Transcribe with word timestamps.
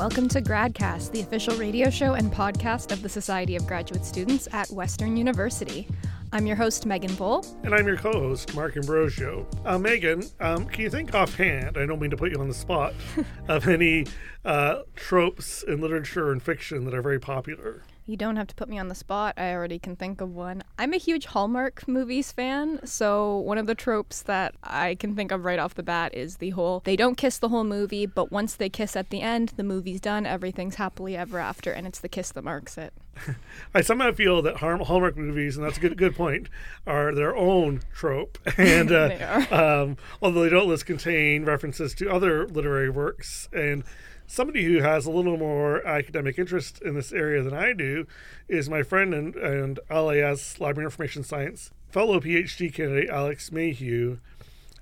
Welcome 0.00 0.28
to 0.28 0.40
GradCast, 0.40 1.12
the 1.12 1.20
official 1.20 1.54
radio 1.56 1.90
show 1.90 2.14
and 2.14 2.32
podcast 2.32 2.90
of 2.90 3.02
the 3.02 3.08
Society 3.10 3.54
of 3.54 3.66
Graduate 3.66 4.02
Students 4.02 4.48
at 4.50 4.66
Western 4.70 5.14
University. 5.14 5.86
I'm 6.32 6.46
your 6.46 6.56
host, 6.56 6.88
Meghan 6.88 7.10
Voll. 7.10 7.44
And 7.64 7.74
I'm 7.74 7.86
your 7.86 7.98
co 7.98 8.10
host, 8.10 8.54
Mark 8.54 8.76
Ambrogio. 8.76 9.44
Uh, 9.62 9.76
Meghan, 9.76 10.32
um, 10.40 10.64
can 10.64 10.84
you 10.84 10.88
think 10.88 11.14
offhand, 11.14 11.76
I 11.76 11.84
don't 11.84 12.00
mean 12.00 12.10
to 12.12 12.16
put 12.16 12.32
you 12.32 12.40
on 12.40 12.48
the 12.48 12.54
spot, 12.54 12.94
of 13.48 13.68
any 13.68 14.06
uh, 14.42 14.84
tropes 14.96 15.64
in 15.64 15.82
literature 15.82 16.32
and 16.32 16.42
fiction 16.42 16.86
that 16.86 16.94
are 16.94 17.02
very 17.02 17.20
popular? 17.20 17.82
You 18.06 18.16
don't 18.16 18.36
have 18.36 18.48
to 18.48 18.54
put 18.54 18.68
me 18.68 18.78
on 18.78 18.88
the 18.88 18.94
spot. 18.94 19.34
I 19.36 19.52
already 19.52 19.78
can 19.78 19.94
think 19.96 20.20
of 20.20 20.34
one. 20.34 20.62
I'm 20.78 20.92
a 20.92 20.98
huge 20.98 21.26
Hallmark 21.26 21.86
movies 21.86 22.32
fan, 22.32 22.80
so 22.84 23.38
one 23.38 23.58
of 23.58 23.66
the 23.66 23.74
tropes 23.74 24.22
that 24.22 24.54
I 24.62 24.96
can 24.96 25.14
think 25.14 25.30
of 25.30 25.44
right 25.44 25.58
off 25.58 25.74
the 25.74 25.82
bat 25.82 26.14
is 26.14 26.38
the 26.38 26.50
whole 26.50 26.82
they 26.84 26.96
don't 26.96 27.16
kiss 27.16 27.38
the 27.38 27.48
whole 27.48 27.64
movie, 27.64 28.06
but 28.06 28.32
once 28.32 28.56
they 28.56 28.68
kiss 28.68 28.96
at 28.96 29.10
the 29.10 29.20
end, 29.20 29.52
the 29.56 29.62
movie's 29.62 30.00
done, 30.00 30.26
everything's 30.26 30.76
happily 30.76 31.16
ever 31.16 31.38
after, 31.38 31.70
and 31.72 31.86
it's 31.86 32.00
the 32.00 32.08
kiss 32.08 32.32
that 32.32 32.42
marks 32.42 32.76
it. 32.76 32.92
I 33.74 33.80
somehow 33.80 34.12
feel 34.12 34.42
that 34.42 34.56
Hallmark 34.56 35.16
movies, 35.16 35.56
and 35.56 35.64
that's 35.64 35.78
a 35.78 35.80
good 35.80 35.96
good 35.96 36.16
point, 36.16 36.48
are 36.86 37.14
their 37.14 37.36
own 37.36 37.82
trope. 37.94 38.38
And 38.58 38.92
uh, 38.92 39.46
um, 39.50 39.96
although 40.20 40.42
they 40.42 40.50
don't 40.50 40.68
list 40.68 40.86
contain 40.86 41.44
references 41.44 41.94
to 41.94 42.10
other 42.10 42.46
literary 42.46 42.90
works, 42.90 43.48
and 43.52 43.84
somebody 44.30 44.64
who 44.64 44.80
has 44.80 45.06
a 45.06 45.10
little 45.10 45.36
more 45.36 45.84
academic 45.84 46.38
interest 46.38 46.80
in 46.82 46.94
this 46.94 47.12
area 47.12 47.42
than 47.42 47.52
I 47.52 47.72
do 47.72 48.06
is 48.48 48.70
my 48.70 48.84
friend 48.84 49.12
and, 49.12 49.34
and 49.34 49.80
LIS 49.90 50.60
Library 50.60 50.86
Information 50.86 51.24
Science 51.24 51.72
fellow 51.88 52.20
PhD 52.20 52.72
candidate 52.72 53.10
Alex 53.10 53.50
Mayhew. 53.50 54.18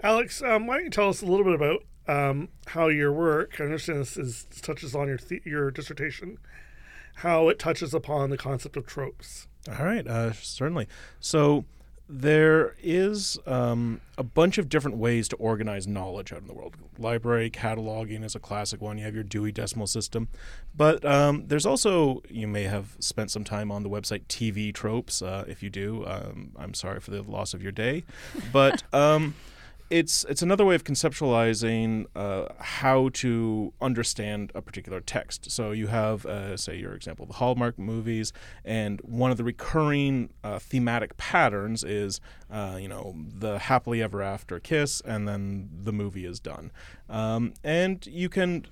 Alex, 0.03 0.43
um, 0.43 0.67
why 0.67 0.77
don't 0.77 0.85
you 0.85 0.91
tell 0.91 1.09
us 1.09 1.23
a 1.23 1.27
little 1.27 1.45
bit 1.45 1.55
about 1.55 1.83
um, 2.07 2.49
how 2.67 2.89
your 2.89 3.11
work, 3.11 3.59
I 3.59 3.65
understand 3.65 4.01
this 4.01 4.19
is, 4.19 4.47
touches 4.61 4.95
on 4.95 5.09
your, 5.09 5.17
th- 5.17 5.45
your 5.47 5.71
dissertation, 5.71 6.39
how 7.17 7.49
it 7.49 7.59
touches 7.59 7.95
upon 7.95 8.29
the 8.29 8.37
concept 8.37 8.77
of 8.77 8.87
tropes. 8.87 9.49
All 9.67 9.85
right, 9.85 10.07
uh, 10.07 10.33
certainly. 10.33 10.87
So, 11.21 11.65
there 12.09 12.75
is 12.83 13.39
um, 13.47 14.01
a 14.17 14.23
bunch 14.23 14.57
of 14.57 14.69
different 14.69 14.97
ways 14.97 15.29
to 15.29 15.37
organize 15.37 15.87
knowledge 15.87 16.33
out 16.33 16.41
in 16.41 16.47
the 16.47 16.55
world. 16.55 16.77
Library 16.99 17.51
cataloging 17.51 18.25
is 18.25 18.35
a 18.35 18.39
classic 18.39 18.81
one. 18.81 18.99
You 18.99 19.05
have 19.05 19.15
your 19.15 19.25
Dewey 19.25 19.53
Decimal 19.53 19.87
System. 19.87 20.29
But 20.75 21.05
um, 21.05 21.45
there's 21.49 21.67
also, 21.67 22.23
you 22.29 22.49
may 22.49 22.65
have 22.65 22.97
spent 22.99 23.31
some 23.31 23.45
time 23.45 23.71
on 23.71 23.83
the 23.83 23.91
website 23.91 24.25
TV 24.29 24.73
Tropes. 24.73 25.21
Uh, 25.21 25.45
if 25.47 25.63
you 25.63 25.69
do, 25.69 26.05
um, 26.07 26.53
I'm 26.57 26.75
sorry 26.75 27.01
for 27.01 27.11
the 27.11 27.23
loss 27.23 27.55
of 27.55 27.63
your 27.63 27.73
day. 27.73 28.05
But. 28.53 28.83
It's 29.91 30.25
it's 30.25 30.43
another 30.43 30.67
way 30.67 30.75
of 30.75 30.85
conceptualizing 30.85 32.07
uh, 32.15 32.49
how 32.59 33.09
to 33.15 33.73
understand 33.81 34.53
a 34.55 34.61
particular 34.61 35.01
text. 35.01 35.51
So 35.51 35.71
you 35.71 35.87
have, 35.87 36.27
uh, 36.27 36.59
say, 36.59 36.77
your 36.77 36.93
example, 36.93 37.25
the 37.25 37.35
Hallmark 37.35 37.79
movies, 37.79 38.33
and 38.65 39.01
one 39.01 39.31
of 39.31 39.39
the 39.39 39.45
recurring 39.45 40.31
uh, 40.45 40.59
thematic 40.59 41.17
patterns 41.17 41.85
is, 41.85 42.21
uh, 42.51 42.77
you 42.79 42.89
know, 42.89 43.15
the 43.17 43.59
happily 43.59 44.03
ever 44.03 44.21
after 44.21 44.61
kiss, 44.61 45.01
and 45.01 45.27
then 45.27 45.71
the 45.73 45.93
movie 45.93 46.27
is 46.27 46.39
done. 46.39 46.71
Um, 47.09 47.55
and 47.65 48.07
you 48.07 48.29
can 48.29 48.67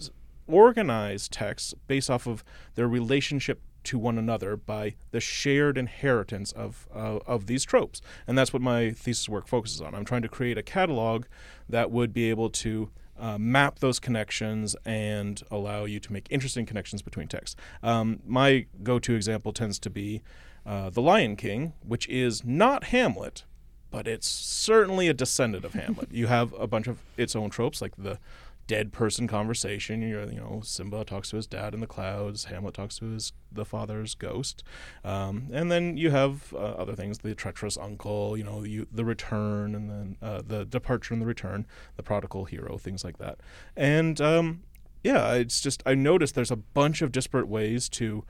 organize 0.47 1.29
texts 1.29 1.75
based 1.87 2.11
off 2.11 2.27
of 2.27 2.45
their 2.75 2.89
relationship 2.89 3.63
to 3.87 3.99
one 3.99 4.19
another 4.19 4.57
by 4.57 4.95
the 5.11 5.21
shared 5.21 5.79
inheritance 5.79 6.53
of 6.53 6.87
uh, 6.95 7.19
of 7.27 7.47
these 7.47 7.65
tropes, 7.65 8.01
and 8.27 8.37
that's 8.37 8.53
what 8.53 8.63
my 8.63 8.91
thesis 8.91 9.29
work 9.29 9.47
focuses 9.49 9.81
on. 9.81 9.95
I'm 9.95 10.05
trying 10.05 10.23
to 10.23 10.29
create 10.29 10.59
a 10.59 10.63
catalog 10.63 11.25
that 11.69 11.91
would 11.91 12.13
be 12.13 12.31
able 12.31 12.51
to 12.51 12.91
uh, 13.19 13.39
map 13.39 13.79
those 13.79 13.99
connections 13.99 14.77
and 14.85 15.43
allow 15.51 15.85
you 15.85 16.01
to 16.01 16.13
make 16.13 16.27
interesting 16.31 16.67
connections 16.67 17.03
between 17.03 17.29
texts. 17.29 17.57
Um, 17.83 18.21
my 18.27 18.67
go-to 18.83 19.15
example 19.15 19.53
tends 19.53 19.79
to 19.81 19.91
be 19.91 20.23
uh, 20.65 20.91
The 20.91 21.03
Lion 21.03 21.37
King, 21.37 21.73
which 21.83 22.09
is 22.09 22.45
not 22.45 22.85
Hamlet, 22.85 23.45
but 23.91 24.07
it's 24.07 24.29
certainly 24.29 25.09
a 25.09 25.15
descendant 25.15 25.65
of 25.65 25.73
Hamlet. 25.75 26.09
you 26.13 26.27
have 26.27 26.53
a 26.59 26.67
bunch 26.67 26.87
of 26.87 26.99
its 27.17 27.35
own 27.35 27.51
tropes, 27.51 27.81
like 27.81 27.93
the 27.97 28.19
dead 28.67 28.93
person 28.93 29.29
conversation. 29.29 30.03
You're, 30.03 30.31
you 30.31 30.41
know, 30.41 30.61
Simba 30.65 31.05
talks 31.05 31.31
to 31.31 31.37
his 31.37 31.47
dad 31.47 31.75
in 31.75 31.81
the 31.81 31.87
clouds. 31.87 32.45
Hamlet 32.47 32.75
talks 32.75 32.99
to 32.99 33.07
his 33.07 33.33
the 33.51 33.65
father's 33.65 34.15
ghost, 34.15 34.63
um, 35.05 35.49
and 35.53 35.71
then 35.71 35.97
you 35.97 36.11
have 36.11 36.53
uh, 36.55 36.59
other 36.59 36.95
things: 36.95 37.19
the 37.19 37.35
treacherous 37.35 37.77
uncle, 37.77 38.37
you 38.37 38.45
know, 38.45 38.65
you, 38.65 38.87
the 38.91 39.05
return, 39.05 39.75
and 39.75 39.91
then 39.91 40.17
uh, 40.21 40.43
the 40.47 40.65
departure 40.65 41.15
and 41.15 41.23
the 41.23 41.27
return, 41.27 41.67
the 41.97 42.03
prodigal 42.03 42.45
hero, 42.45 42.77
things 42.79 43.05
like 43.05 43.19
that. 43.19 43.39
And 43.77 44.21
um, 44.21 44.63
yeah, 45.03 45.35
it's 45.35 45.61
just 45.61 45.83
I 45.87 45.95
noticed 45.95 46.35
there's 46.35 46.51
a 46.51 46.57
bunch 46.57 47.03
of 47.03 47.13
disparate 47.13 47.49
ways 47.49 47.89
to 47.91 48.25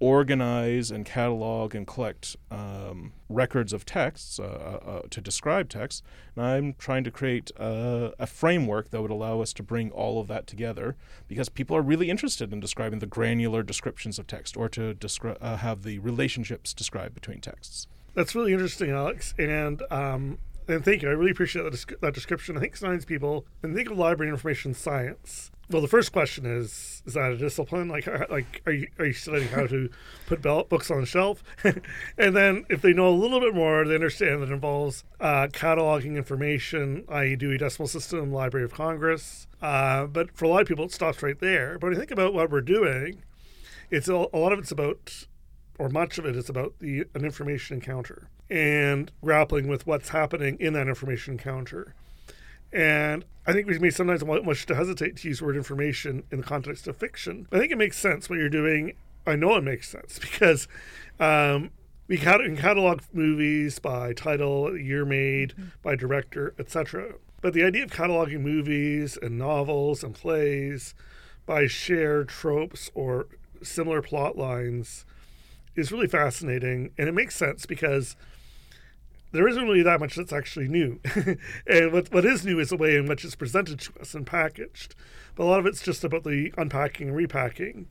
organize 0.00 0.90
and 0.90 1.04
catalog 1.04 1.74
and 1.74 1.86
collect 1.86 2.36
um, 2.50 3.12
records 3.28 3.72
of 3.72 3.84
texts 3.84 4.40
uh, 4.40 4.42
uh, 4.42 4.90
uh, 4.90 5.02
to 5.10 5.20
describe 5.20 5.68
texts. 5.68 6.02
And 6.34 6.44
I'm 6.44 6.74
trying 6.78 7.04
to 7.04 7.10
create 7.10 7.50
a, 7.56 8.14
a, 8.18 8.26
framework 8.26 8.90
that 8.90 9.02
would 9.02 9.10
allow 9.10 9.40
us 9.40 9.52
to 9.52 9.62
bring 9.62 9.90
all 9.90 10.18
of 10.20 10.26
that 10.28 10.46
together 10.46 10.96
because 11.28 11.50
people 11.50 11.76
are 11.76 11.82
really 11.82 12.08
interested 12.08 12.52
in 12.52 12.60
describing 12.60 12.98
the 12.98 13.06
granular 13.06 13.62
descriptions 13.62 14.18
of 14.18 14.26
text 14.26 14.56
or 14.56 14.68
to 14.70 14.94
descri- 14.94 15.36
uh, 15.40 15.58
have 15.58 15.82
the 15.82 15.98
relationships 15.98 16.72
described 16.72 17.14
between 17.14 17.40
texts. 17.40 17.86
That's 18.14 18.34
really 18.34 18.52
interesting, 18.52 18.90
Alex. 18.90 19.34
And 19.38 19.82
um, 19.90 20.38
and 20.66 20.84
thank 20.84 21.02
you. 21.02 21.08
I 21.08 21.12
really 21.12 21.32
appreciate 21.32 21.70
that, 21.70 22.00
that 22.00 22.14
description. 22.14 22.56
I 22.56 22.60
think 22.60 22.76
sometimes 22.76 23.04
people, 23.04 23.44
they 23.60 23.72
think 23.72 23.90
of 23.90 23.98
library 23.98 24.30
information 24.30 24.72
science, 24.72 25.50
well, 25.70 25.80
the 25.80 25.88
first 25.88 26.12
question 26.12 26.46
is: 26.46 27.02
Is 27.06 27.14
that 27.14 27.30
a 27.32 27.36
discipline? 27.36 27.88
Like, 27.88 28.06
like 28.28 28.62
are 28.66 28.72
you 28.72 28.88
are 28.98 29.06
you 29.06 29.12
studying 29.12 29.48
how 29.48 29.66
to 29.66 29.88
put 30.26 30.42
books 30.42 30.90
on 30.90 31.00
the 31.00 31.06
shelf? 31.06 31.44
and 32.18 32.36
then, 32.36 32.66
if 32.68 32.82
they 32.82 32.92
know 32.92 33.08
a 33.08 33.14
little 33.14 33.40
bit 33.40 33.54
more, 33.54 33.86
they 33.86 33.94
understand 33.94 34.42
that 34.42 34.50
it 34.50 34.52
involves 34.52 35.04
uh, 35.20 35.46
cataloging 35.52 36.16
information, 36.16 37.04
i.e., 37.08 37.36
Dewey 37.36 37.58
Decimal 37.58 37.86
System, 37.86 38.32
Library 38.32 38.64
of 38.64 38.72
Congress. 38.72 39.46
Uh, 39.62 40.06
but 40.06 40.36
for 40.36 40.46
a 40.46 40.48
lot 40.48 40.62
of 40.62 40.68
people, 40.68 40.86
it 40.86 40.92
stops 40.92 41.22
right 41.22 41.38
there. 41.38 41.78
But 41.78 41.88
when 41.88 41.92
you 41.92 41.98
think 41.98 42.10
about 42.10 42.34
what 42.34 42.50
we're 42.50 42.60
doing, 42.60 43.22
it's 43.90 44.08
a, 44.08 44.26
a 44.32 44.38
lot 44.38 44.52
of 44.52 44.58
it's 44.58 44.72
about, 44.72 45.26
or 45.78 45.88
much 45.88 46.18
of 46.18 46.26
it 46.26 46.34
is 46.34 46.48
about 46.48 46.78
the 46.80 47.04
an 47.14 47.24
information 47.24 47.76
encounter 47.76 48.28
and 48.48 49.12
grappling 49.22 49.68
with 49.68 49.86
what's 49.86 50.08
happening 50.08 50.56
in 50.58 50.72
that 50.72 50.88
information 50.88 51.34
encounter. 51.34 51.94
And 52.72 53.24
I 53.46 53.52
think 53.52 53.66
we 53.66 53.78
may 53.78 53.90
sometimes 53.90 54.24
much 54.24 54.66
to 54.66 54.74
hesitate 54.74 55.16
to 55.18 55.28
use 55.28 55.40
the 55.40 55.44
word 55.44 55.56
information 55.56 56.22
in 56.30 56.38
the 56.38 56.46
context 56.46 56.86
of 56.86 56.96
fiction. 56.96 57.48
I 57.50 57.58
think 57.58 57.72
it 57.72 57.78
makes 57.78 57.98
sense 57.98 58.30
what 58.30 58.38
you're 58.38 58.48
doing. 58.48 58.92
I 59.26 59.36
know 59.36 59.56
it 59.56 59.64
makes 59.64 59.88
sense 59.88 60.18
because 60.20 60.68
um, 61.18 61.70
we 62.06 62.16
can 62.16 62.56
catalog 62.56 63.02
movies 63.12 63.78
by 63.78 64.12
title, 64.12 64.76
year 64.76 65.04
made, 65.04 65.50
mm-hmm. 65.50 65.68
by 65.82 65.96
director, 65.96 66.54
etc. 66.58 67.14
But 67.40 67.54
the 67.54 67.64
idea 67.64 67.84
of 67.84 67.90
cataloging 67.90 68.40
movies 68.40 69.16
and 69.20 69.38
novels 69.38 70.04
and 70.04 70.14
plays 70.14 70.94
by 71.46 71.66
shared 71.66 72.28
tropes 72.28 72.90
or 72.94 73.26
similar 73.62 74.02
plot 74.02 74.36
lines 74.36 75.04
is 75.74 75.90
really 75.90 76.06
fascinating. 76.06 76.90
And 76.98 77.08
it 77.08 77.12
makes 77.12 77.36
sense 77.36 77.66
because 77.66 78.16
there 79.32 79.46
isn't 79.48 79.64
really 79.64 79.82
that 79.82 80.00
much 80.00 80.16
that's 80.16 80.32
actually 80.32 80.68
new. 80.68 81.00
and 81.66 81.92
what, 81.92 82.12
what 82.12 82.24
is 82.24 82.44
new 82.44 82.58
is 82.58 82.70
the 82.70 82.76
way 82.76 82.96
in 82.96 83.06
which 83.06 83.24
it's 83.24 83.36
presented 83.36 83.80
to 83.80 84.00
us 84.00 84.14
and 84.14 84.26
packaged. 84.26 84.94
But 85.34 85.44
a 85.44 85.46
lot 85.46 85.60
of 85.60 85.66
it's 85.66 85.82
just 85.82 86.04
about 86.04 86.24
the 86.24 86.52
unpacking 86.56 87.08
and 87.08 87.16
repacking. 87.16 87.88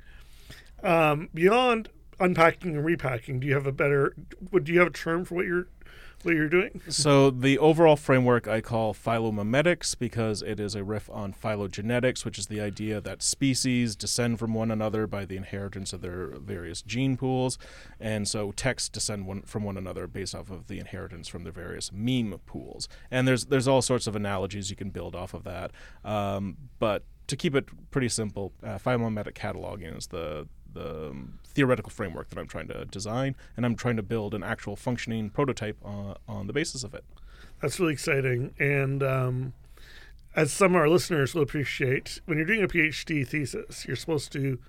Um, 0.84 1.30
beyond 1.34 1.90
unpacking 2.19 2.75
and 2.75 2.86
repacking, 2.86 3.40
do 3.40 3.48
you 3.48 3.54
have 3.54 3.68
a 3.68 3.72
better, 3.72 4.16
do 4.64 4.74
you 4.74 4.80
have 4.80 4.90
a 4.90 4.92
term 4.92 5.25
for 5.25 5.36
what 5.36 5.46
you're 5.46 5.68
what 6.24 6.36
you're 6.36 6.50
doing? 6.50 6.81
So 6.89 7.30
the 7.30 7.57
overall 7.60 7.95
framework 7.95 8.48
I 8.48 8.62
call 8.62 8.94
phylomemetics 8.94 9.98
because 9.98 10.42
it 10.42 10.60
is 10.60 10.75
a 10.75 10.83
riff 10.83 11.10
on 11.10 11.33
phylogenetics, 11.33 12.25
which 12.25 12.38
is 12.38 12.48
the 12.48 12.60
idea 12.60 13.00
that 13.00 13.21
species 13.21 13.95
descend 13.95 14.39
from 14.39 14.54
one 14.54 14.69
another 14.69 15.07
by 15.07 15.25
the 15.25 15.38
inheritance 15.38 15.94
of 15.94 16.01
their 16.01 16.27
various 16.39 16.81
gene 16.81 17.16
pools, 17.16 17.57
and 18.00 18.27
so 18.27 18.51
texts 18.51 18.89
descend 18.89 19.27
one, 19.27 19.44
from 19.44 19.63
one 19.63 19.77
another 19.77 20.07
based 20.07 20.36
off 20.36 20.50
of 20.50 20.68
the 20.68 20.80
inheritance 20.80 21.27
from 21.27 21.44
their 21.44 21.54
various 21.54 21.92
meme 21.94 22.38
pools. 22.45 22.89
And 23.10 23.27
there's 23.27 23.45
there's 23.45 23.68
all 23.68 23.81
sorts 23.81 24.07
of 24.07 24.16
analogies 24.16 24.69
you 24.69 24.75
can 24.75 24.89
build 24.89 25.16
off 25.16 25.33
of 25.33 25.44
that, 25.44 25.71
um, 26.04 26.57
but 26.80 27.04
to 27.27 27.38
keep 27.38 27.56
it 27.56 27.66
pretty 27.92 28.10
simple, 28.10 28.51
uh, 28.63 28.77
phylomemetic 28.77 29.33
cataloging 29.33 29.98
is 29.98 30.07
the 30.07 30.48
the 30.74 31.10
um, 31.10 31.39
theoretical 31.54 31.90
framework 31.90 32.30
that 32.30 32.40
I'm 32.40 32.48
trying 32.48 32.68
to 32.68 32.86
design, 32.86 33.36
and 33.57 33.66
I'm 33.66 33.75
trying 33.75 33.98
to 33.98 34.04
build 34.04 34.34
an 34.34 34.44
actual 34.44 34.75
functioning 34.75 35.30
prototype 35.30 35.78
uh, 35.84 36.16
on 36.28 36.48
the 36.48 36.54
basis 36.54 36.84
of 36.84 36.94
it. 36.94 37.04
That's 37.62 37.80
really 37.80 37.94
exciting, 37.94 38.54
and 38.60 39.04
um, 39.04 39.54
as 40.36 40.51
some 40.54 40.75
of 40.75 40.81
our 40.81 40.90
listeners 40.90 41.34
will 41.34 41.42
appreciate, 41.42 42.22
when 42.25 42.38
you're 42.38 42.48
doing 42.48 42.63
a 42.63 42.68
PhD 42.68 43.28
thesis, 43.28 43.86
you're 43.86 43.96
supposed 43.96 44.31
to 44.34 44.60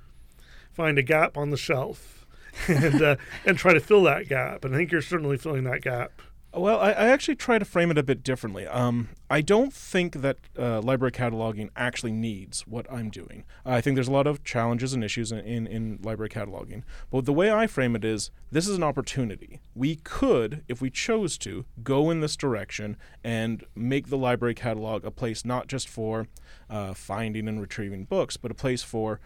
find 0.73 0.99
a 0.99 1.03
gap 1.03 1.37
on 1.37 1.51
the 1.51 1.57
shelf 1.57 2.27
and 2.69 3.03
uh, 3.03 3.17
and 3.47 3.59
try 3.59 3.73
to 3.73 3.81
fill 3.81 4.03
that 4.05 4.29
gap. 4.29 4.65
And 4.65 4.75
I 4.75 4.79
think 4.79 4.91
you're 4.91 5.03
certainly 5.03 5.37
filling 5.37 5.65
that 5.65 5.83
gap 5.83 6.23
Well, 6.53 6.81
I, 6.81 6.91
I, 6.91 7.09
actually 7.09 7.37
try 7.37 7.61
to 7.61 7.65
frame 7.65 7.93
it 7.93 7.99
a 7.99 8.03
bit 8.03 8.25
differently. 8.25 8.67
Um, 8.67 9.11
I 9.31 9.41
don't 9.41 9.73
think 9.73 10.15
that 10.17 10.39
uh, 10.59 10.81
library 10.81 11.13
cataloging 11.13 11.71
actually 11.77 12.11
needs 12.11 12.67
what 12.67 12.91
I'm 12.91 13.09
doing. 13.09 13.45
I 13.65 13.81
think 13.81 13.95
there's 13.95 14.09
a 14.09 14.13
lot 14.13 14.27
of 14.27 14.43
challenges 14.43 14.93
and 14.93 15.05
issues 15.05 15.31
in, 15.31 15.39
in, 15.39 15.67
in, 15.69 16.01
library 16.03 16.29
cataloging. 16.29 16.83
But 17.09 17.25
the 17.25 17.33
way 17.33 17.53
I 17.53 17.69
frame 17.69 17.95
it 17.95 18.05
is 18.05 18.33
this 18.51 18.67
is 18.67 18.77
an 18.77 18.83
opportunity. 18.83 19.61
We 19.77 19.95
could, 19.97 20.65
if 20.67 20.81
we 20.81 20.91
chose 20.91 21.39
to, 21.39 21.67
go 21.85 22.11
in 22.11 22.21
this 22.21 22.35
direction 22.35 22.97
and 23.23 23.63
make 23.77 24.09
the 24.09 24.19
library 24.19 24.55
catalog 24.55 25.05
a 25.05 25.13
place 25.13 25.45
not 25.45 25.69
just 25.69 25.89
for 25.89 26.27
uh, 26.69 26.95
finding 26.95 27.47
and 27.47 27.61
retrieving 27.61 28.07
books, 28.07 28.37
but 28.37 28.51
a 28.51 28.55
place 28.55 28.83
for 28.83 29.21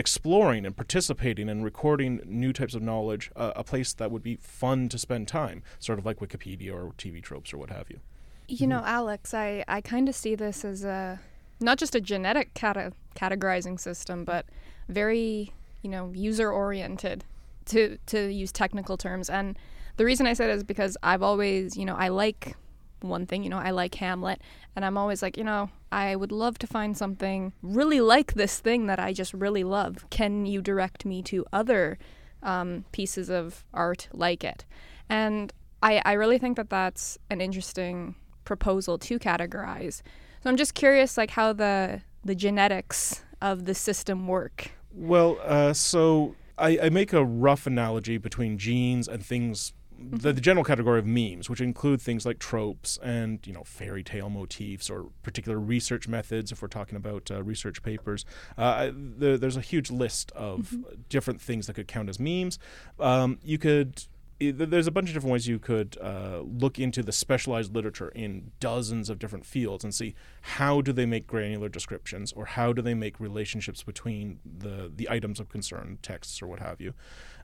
exploring 0.00 0.64
and 0.64 0.74
participating 0.74 1.50
and 1.50 1.62
recording 1.62 2.22
new 2.24 2.54
types 2.54 2.74
of 2.74 2.80
knowledge, 2.80 3.30
uh, 3.36 3.52
a 3.54 3.62
place 3.62 3.92
that 3.92 4.10
would 4.10 4.22
be 4.22 4.36
fun 4.36 4.88
to 4.88 4.98
spend 4.98 5.28
time, 5.28 5.62
sort 5.78 5.98
of 5.98 6.06
like 6.06 6.20
Wikipedia 6.20 6.72
or 6.72 6.92
TV 6.96 7.22
tropes 7.22 7.52
or 7.52 7.58
what 7.58 7.68
have 7.68 7.90
you. 7.90 8.00
You 8.48 8.66
know, 8.66 8.82
Alex, 8.84 9.34
I, 9.34 9.62
I 9.68 9.82
kind 9.82 10.08
of 10.08 10.14
see 10.14 10.34
this 10.34 10.64
as 10.64 10.84
a 10.84 11.20
not 11.60 11.78
just 11.78 11.94
a 11.94 12.00
genetic 12.00 12.54
cata- 12.54 12.94
categorizing 13.14 13.78
system, 13.78 14.24
but 14.24 14.46
very, 14.88 15.52
you 15.82 15.90
know, 15.90 16.10
user 16.14 16.50
oriented 16.50 17.22
to 17.66 17.98
to 18.06 18.32
use 18.32 18.50
technical 18.50 18.96
terms. 18.96 19.28
And 19.28 19.58
the 19.98 20.06
reason 20.06 20.26
I 20.26 20.32
said 20.32 20.50
is 20.50 20.64
because 20.64 20.96
I've 21.02 21.22
always, 21.22 21.76
you 21.76 21.84
know, 21.84 21.94
I 21.94 22.08
like 22.08 22.56
one 23.02 23.26
thing, 23.26 23.44
you 23.44 23.50
know, 23.50 23.58
I 23.58 23.70
like 23.70 23.94
Hamlet, 23.96 24.40
and 24.74 24.84
I'm 24.84 24.96
always 24.96 25.22
like, 25.22 25.36
you 25.36 25.44
know, 25.44 25.68
I 25.92 26.16
would 26.16 26.32
love 26.32 26.58
to 26.58 26.66
find 26.66 26.96
something 26.96 27.52
really 27.62 28.00
like 28.00 28.34
this 28.34 28.60
thing 28.60 28.86
that 28.86 28.98
I 28.98 29.12
just 29.12 29.34
really 29.34 29.64
love. 29.64 30.06
Can 30.10 30.46
you 30.46 30.62
direct 30.62 31.04
me 31.04 31.22
to 31.24 31.44
other 31.52 31.98
um, 32.42 32.84
pieces 32.92 33.28
of 33.28 33.64
art 33.74 34.08
like 34.12 34.44
it? 34.44 34.64
And 35.08 35.52
I, 35.82 36.00
I 36.04 36.12
really 36.12 36.38
think 36.38 36.56
that 36.56 36.70
that's 36.70 37.18
an 37.28 37.40
interesting 37.40 38.14
proposal 38.44 38.98
to 38.98 39.18
categorize. 39.18 40.02
So 40.42 40.50
I'm 40.50 40.56
just 40.56 40.74
curious, 40.74 41.16
like 41.16 41.30
how 41.30 41.52
the 41.52 42.02
the 42.24 42.34
genetics 42.34 43.22
of 43.40 43.64
the 43.64 43.74
system 43.74 44.26
work. 44.28 44.72
Well, 44.92 45.38
uh, 45.42 45.72
so 45.72 46.34
I, 46.58 46.78
I 46.82 46.88
make 46.90 47.12
a 47.12 47.24
rough 47.24 47.66
analogy 47.66 48.18
between 48.18 48.58
genes 48.58 49.08
and 49.08 49.24
things 49.24 49.72
the, 50.00 50.32
the, 50.32 50.40
general 50.40 50.64
category 50.64 50.98
of 50.98 51.06
memes, 51.06 51.50
which 51.50 51.60
include 51.60 52.00
things 52.00 52.24
like 52.24 52.38
tropes 52.38 52.98
and 53.02 53.38
you 53.46 53.52
know 53.52 53.62
fairy 53.64 54.02
tale 54.02 54.30
motifs 54.30 54.88
or 54.88 55.06
particular 55.22 55.58
research 55.58 56.08
methods. 56.08 56.50
If 56.52 56.62
we're 56.62 56.68
talking 56.68 56.96
about 56.96 57.30
uh, 57.30 57.42
research 57.42 57.82
papers, 57.82 58.24
uh, 58.56 58.90
the, 58.92 59.36
there's 59.38 59.56
a 59.56 59.62
huge 59.62 59.90
list 59.90 60.32
of 60.32 60.72
mm-hmm. 60.72 61.02
different 61.08 61.40
things 61.40 61.66
that 61.66 61.74
could 61.74 61.88
count 61.88 62.08
as 62.08 62.18
memes. 62.18 62.58
Um, 62.98 63.38
you 63.42 63.58
could 63.58 64.04
there's 64.40 64.86
a 64.86 64.90
bunch 64.90 65.08
of 65.10 65.14
different 65.14 65.32
ways 65.32 65.46
you 65.46 65.58
could 65.58 65.98
uh, 66.00 66.40
look 66.40 66.78
into 66.78 67.02
the 67.02 67.12
specialized 67.12 67.74
literature 67.74 68.08
in 68.08 68.50
dozens 68.58 69.10
of 69.10 69.18
different 69.18 69.44
fields 69.44 69.84
and 69.84 69.94
see 69.94 70.14
how 70.40 70.80
do 70.80 70.92
they 70.92 71.04
make 71.04 71.26
granular 71.26 71.68
descriptions 71.68 72.32
or 72.32 72.46
how 72.46 72.72
do 72.72 72.80
they 72.80 72.94
make 72.94 73.20
relationships 73.20 73.82
between 73.82 74.38
the 74.44 74.90
the 74.94 75.08
items 75.10 75.40
of 75.40 75.48
concern, 75.48 75.98
texts 76.02 76.40
or 76.40 76.46
what 76.46 76.60
have 76.60 76.80
you. 76.80 76.94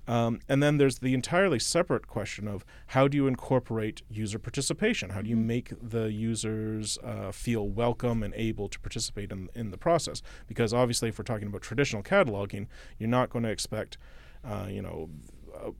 Um, 0.09 0.41
and 0.49 0.63
then 0.63 0.79
there's 0.79 1.01
the 1.01 1.15
entirely 1.15 1.59
separate 1.59 2.07
question 2.07 2.47
of 2.47 2.65
how 2.89 3.09
do 3.09 3.17
you 3.17 3.27
incorporate 3.27 4.03
user 4.09 4.39
participation? 4.39 5.11
How 5.11 5.21
do 5.21 5.29
you 5.29 5.37
mm-hmm. 5.37 5.47
make 5.47 5.73
the 5.83 6.13
users 6.13 6.97
uh, 7.03 7.33
feel 7.33 7.69
welcome 7.69 8.23
and 8.23 8.33
able 8.35 8.69
to 8.69 8.79
participate 8.81 9.33
in, 9.33 9.49
in 9.55 9.71
the 9.71 9.79
process? 9.79 10.23
Because 10.47 10.73
obviously, 10.73 11.09
if 11.09 11.19
we're 11.19 11.25
talking 11.25 11.49
about 11.49 11.63
traditional 11.63 12.03
cataloging, 12.03 12.69
you're 12.99 13.09
not 13.09 13.31
going 13.31 13.43
to 13.43 13.51
expect, 13.51 13.99
uh, 14.45 14.67
you 14.71 14.81
know, 14.81 15.11
uh, 15.55 15.71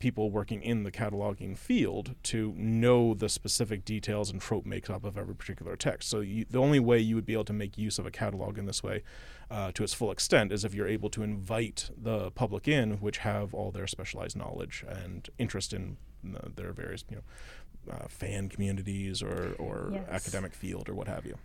people 0.00 0.30
working 0.30 0.62
in 0.62 0.82
the 0.82 0.90
cataloging 0.90 1.56
field 1.56 2.16
to 2.24 2.52
know 2.56 3.14
the 3.14 3.28
specific 3.28 3.84
details 3.84 4.30
and 4.30 4.40
trope 4.40 4.66
makeup 4.66 5.04
of 5.04 5.16
every 5.16 5.34
particular 5.34 5.76
text. 5.76 6.08
So 6.08 6.20
you, 6.20 6.46
the 6.50 6.58
only 6.58 6.80
way 6.80 6.98
you 6.98 7.14
would 7.14 7.26
be 7.26 7.34
able 7.34 7.44
to 7.44 7.52
make 7.52 7.78
use 7.78 7.98
of 7.98 8.06
a 8.06 8.10
catalog 8.10 8.58
in 8.58 8.66
this 8.66 8.82
way 8.82 9.02
uh, 9.50 9.70
to 9.72 9.84
its 9.84 9.94
full 9.94 10.10
extent 10.10 10.52
is 10.52 10.64
if 10.64 10.74
you're 10.74 10.88
able 10.88 11.10
to 11.10 11.22
invite 11.22 11.90
the 11.96 12.30
public 12.32 12.66
in, 12.66 12.94
which 12.94 13.18
have 13.18 13.54
all 13.54 13.70
their 13.70 13.86
specialized 13.86 14.36
knowledge 14.36 14.84
and 14.88 15.28
interest 15.38 15.72
in 15.72 15.98
uh, 16.34 16.48
their 16.56 16.72
various, 16.72 17.04
you 17.08 17.16
know, 17.16 17.94
uh, 17.94 18.08
fan 18.08 18.48
communities 18.48 19.22
or, 19.22 19.54
or 19.58 19.90
yes. 19.92 20.04
academic 20.10 20.54
field 20.54 20.88
or 20.88 20.94
what 20.94 21.06
have 21.06 21.24
you. 21.24 21.36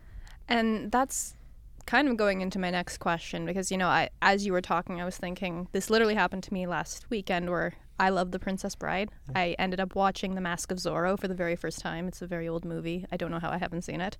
And 0.48 0.92
that's 0.92 1.36
kind 1.86 2.08
of 2.08 2.18
going 2.18 2.42
into 2.42 2.58
my 2.58 2.72
next 2.72 2.98
question 2.98 3.46
because 3.46 3.72
you 3.72 3.78
know 3.78 3.88
I 3.88 4.10
as 4.20 4.44
you 4.44 4.54
were 4.54 4.62
talking 4.62 5.00
I 5.00 5.06
was 5.06 5.18
thinking 5.18 5.68
this 5.72 5.92
literally 5.92 6.16
happened 6.16 6.42
to 6.44 6.54
me 6.54 6.66
last 6.66 7.06
weekend 7.12 7.48
where 7.48 7.76
I 8.00 8.10
love 8.10 8.32
The 8.32 8.40
Princess 8.40 8.76
Bride. 8.76 9.10
I 9.34 9.56
ended 9.58 9.80
up 9.80 9.96
watching 9.96 10.36
The 10.36 10.42
Mask 10.42 10.72
of 10.72 10.78
Zorro 10.80 11.20
for 11.20 11.28
the 11.28 11.34
very 11.34 11.56
first 11.56 11.80
time. 11.80 12.08
It's 12.08 12.22
a 12.22 12.28
very 12.28 12.48
old 12.48 12.66
movie. 12.66 13.06
I 13.12 13.18
don't 13.18 13.32
know 13.32 13.40
how 13.40 13.52
I 13.52 13.58
haven't 13.58 13.84
seen 13.84 14.02
it. 14.02 14.18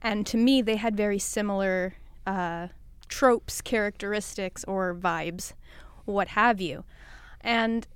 And 0.00 0.26
to 0.28 0.36
me, 0.36 0.62
they 0.62 0.76
had 0.76 0.96
very 0.96 1.18
similar 1.18 1.94
uh, 2.26 2.68
tropes, 3.08 3.60
characteristics, 3.60 4.64
or 4.64 4.94
vibes, 4.94 5.54
what 6.04 6.28
have 6.28 6.60
you. 6.60 6.84
And 7.40 7.86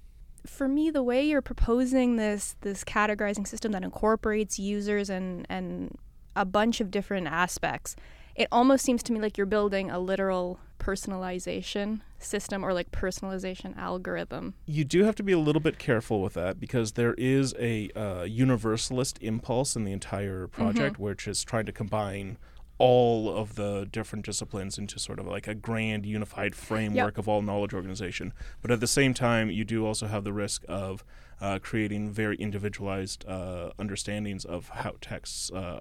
for 0.44 0.66
me, 0.66 0.90
the 0.90 1.02
way 1.02 1.22
you're 1.22 1.42
proposing 1.42 2.16
this 2.16 2.56
this 2.62 2.82
categorizing 2.82 3.46
system 3.46 3.70
that 3.72 3.84
incorporates 3.84 4.58
users 4.58 5.08
and 5.08 5.46
and 5.48 5.96
a 6.34 6.44
bunch 6.44 6.80
of 6.80 6.90
different 6.90 7.28
aspects, 7.28 7.94
it 8.34 8.48
almost 8.50 8.84
seems 8.84 9.02
to 9.04 9.12
me 9.12 9.20
like 9.20 9.36
you're 9.36 9.46
building 9.46 9.90
a 9.90 9.98
literal 9.98 10.58
personalization 10.78 12.00
system 12.18 12.64
or 12.64 12.72
like 12.72 12.90
personalization 12.90 13.76
algorithm. 13.76 14.54
You 14.66 14.84
do 14.84 15.04
have 15.04 15.14
to 15.16 15.22
be 15.22 15.32
a 15.32 15.38
little 15.38 15.60
bit 15.60 15.78
careful 15.78 16.20
with 16.20 16.34
that 16.34 16.58
because 16.58 16.92
there 16.92 17.14
is 17.14 17.54
a 17.58 17.90
uh, 17.90 18.22
universalist 18.24 19.18
impulse 19.20 19.76
in 19.76 19.84
the 19.84 19.92
entire 19.92 20.46
project, 20.48 20.94
mm-hmm. 20.94 21.02
which 21.02 21.28
is 21.28 21.44
trying 21.44 21.66
to 21.66 21.72
combine 21.72 22.38
all 22.78 23.32
of 23.32 23.54
the 23.54 23.86
different 23.92 24.24
disciplines 24.24 24.76
into 24.76 24.98
sort 24.98 25.20
of 25.20 25.26
like 25.26 25.46
a 25.46 25.54
grand 25.54 26.04
unified 26.04 26.52
framework 26.54 27.14
yep. 27.14 27.18
of 27.18 27.28
all 27.28 27.40
knowledge 27.40 27.72
organization. 27.72 28.32
But 28.60 28.72
at 28.72 28.80
the 28.80 28.88
same 28.88 29.14
time, 29.14 29.50
you 29.50 29.64
do 29.64 29.86
also 29.86 30.08
have 30.08 30.24
the 30.24 30.32
risk 30.32 30.64
of 30.68 31.04
uh, 31.40 31.60
creating 31.62 32.10
very 32.10 32.36
individualized 32.36 33.24
uh, 33.28 33.70
understandings 33.78 34.44
of 34.44 34.68
how 34.70 34.94
texts 35.00 35.52
uh, 35.52 35.78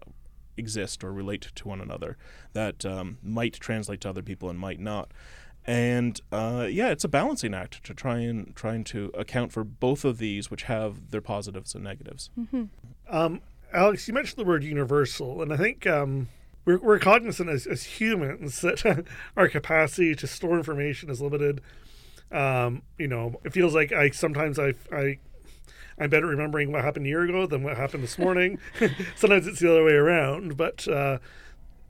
exist 0.61 1.03
or 1.03 1.11
relate 1.11 1.47
to 1.55 1.67
one 1.67 1.81
another 1.81 2.17
that 2.53 2.85
um, 2.85 3.17
might 3.21 3.53
translate 3.53 4.01
to 4.01 4.09
other 4.09 4.21
people 4.21 4.49
and 4.49 4.57
might 4.57 4.79
not. 4.79 5.11
And 5.65 6.19
uh, 6.31 6.67
yeah, 6.69 6.89
it's 6.89 7.03
a 7.03 7.09
balancing 7.09 7.53
act 7.53 7.83
to 7.85 7.93
try 7.93 8.19
and 8.19 8.55
trying 8.55 8.83
to 8.85 9.11
account 9.17 9.51
for 9.51 9.63
both 9.63 10.05
of 10.05 10.17
these, 10.17 10.49
which 10.49 10.63
have 10.63 11.11
their 11.11 11.21
positives 11.21 11.75
and 11.75 11.83
negatives. 11.83 12.29
Mm-hmm. 12.39 12.63
Um, 13.09 13.41
Alex, 13.73 14.07
you 14.07 14.13
mentioned 14.13 14.37
the 14.37 14.47
word 14.47 14.63
universal, 14.63 15.41
and 15.41 15.53
I 15.53 15.57
think 15.57 15.85
um, 15.87 16.29
we're, 16.65 16.79
we're, 16.79 16.99
cognizant 16.99 17.49
as, 17.49 17.67
as 17.67 17.83
humans 17.83 18.61
that 18.61 19.05
our 19.37 19.47
capacity 19.47 20.15
to 20.15 20.27
store 20.27 20.57
information 20.57 21.09
is 21.09 21.21
limited. 21.21 21.61
Um, 22.31 22.81
you 22.97 23.07
know, 23.07 23.39
it 23.43 23.53
feels 23.53 23.75
like 23.75 23.91
I 23.91 24.09
sometimes 24.09 24.57
I 24.57 24.73
I 24.91 25.19
I'm 26.01 26.09
better 26.09 26.25
remembering 26.25 26.71
what 26.71 26.83
happened 26.83 27.05
a 27.05 27.09
year 27.09 27.21
ago 27.21 27.45
than 27.45 27.61
what 27.61 27.77
happened 27.77 28.03
this 28.03 28.17
morning. 28.17 28.57
Sometimes 29.15 29.45
it's 29.45 29.59
the 29.59 29.69
other 29.69 29.83
way 29.83 29.93
around. 29.93 30.57
But 30.57 30.87
uh, 30.87 31.19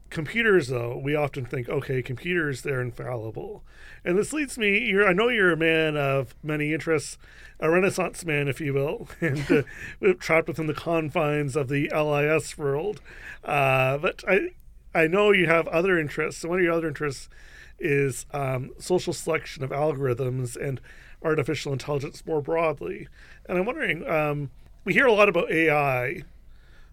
computers, 0.10 0.68
though, 0.68 0.98
we 0.98 1.16
often 1.16 1.46
think, 1.46 1.70
okay, 1.70 2.02
computers, 2.02 2.62
they're 2.62 2.82
infallible. 2.82 3.64
And 4.04 4.18
this 4.18 4.34
leads 4.34 4.58
me, 4.58 4.94
I 5.02 5.14
know 5.14 5.30
you're 5.30 5.54
a 5.54 5.58
man 5.58 5.96
of 5.96 6.36
many 6.44 6.74
interests, 6.74 7.18
a 7.62 7.70
renaissance 7.70 8.26
man, 8.26 8.50
if 8.50 8.60
you 8.60 8.74
will, 8.74 9.08
and 9.22 9.50
uh, 9.50 10.14
trapped 10.20 10.50
within 10.50 10.68
the 10.68 10.74
confines 10.74 11.56
of 11.56 11.70
the 11.70 11.90
LIS 11.90 12.58
world. 12.58 13.00
Uh, 13.46 13.98
but 13.98 14.26
I, 14.28 14.50
I 14.94 15.08
know 15.08 15.32
you 15.32 15.46
have 15.46 15.70
other 15.70 15.98
interests. 15.98 16.42
So 16.42 16.50
one 16.50 16.60
of 16.60 16.66
your 16.66 16.74
other 16.74 16.90
interests 16.90 17.30
is 17.80 18.26
um, 18.32 18.72
social 18.78 19.14
selection 19.14 19.64
of 19.64 19.70
algorithms 19.70 20.58
and 20.58 20.82
artificial 21.24 21.74
intelligence 21.74 22.24
more 22.26 22.42
broadly. 22.42 23.08
And 23.48 23.58
I'm 23.58 23.66
wondering, 23.66 24.08
um, 24.08 24.52
we 24.84 24.94
hear 24.94 25.06
a 25.06 25.14
lot 25.14 25.30
about 25.30 25.52
AI. 25.52 26.24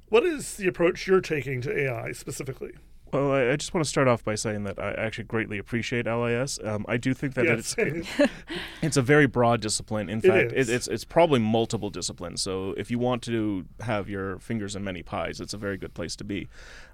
What 0.08 0.24
is 0.24 0.56
the 0.56 0.66
approach 0.66 1.06
you're 1.06 1.20
taking 1.20 1.60
to 1.62 1.76
AI 1.76 2.12
specifically? 2.12 2.72
Well, 3.12 3.32
I, 3.32 3.56
just 3.56 3.72
want 3.72 3.84
to 3.84 3.88
start 3.88 4.06
off 4.06 4.22
by 4.22 4.34
saying 4.34 4.64
that 4.64 4.78
I 4.78 4.92
actually 4.92 5.24
greatly 5.24 5.56
appreciate 5.56 6.06
LIS. 6.06 6.58
Um, 6.62 6.84
I 6.88 6.98
do 6.98 7.14
think 7.14 7.34
that 7.34 7.46
yes. 7.46 7.74
it's 7.78 8.06
it's 8.82 8.96
a 8.96 9.02
very 9.02 9.26
broad 9.26 9.60
discipline. 9.60 10.10
In 10.10 10.20
fact, 10.20 10.52
it 10.52 10.68
it's 10.68 10.86
it's 10.88 11.04
probably 11.04 11.40
multiple 11.40 11.90
disciplines. 11.90 12.42
So 12.42 12.74
if 12.76 12.90
you 12.90 12.98
want 12.98 13.22
to 13.22 13.64
have 13.80 14.08
your 14.08 14.38
fingers 14.40 14.76
in 14.76 14.84
many 14.84 15.02
pies, 15.02 15.40
it's 15.40 15.54
a 15.54 15.58
very 15.58 15.78
good 15.78 15.94
place 15.94 16.16
to 16.16 16.24
be. 16.24 16.48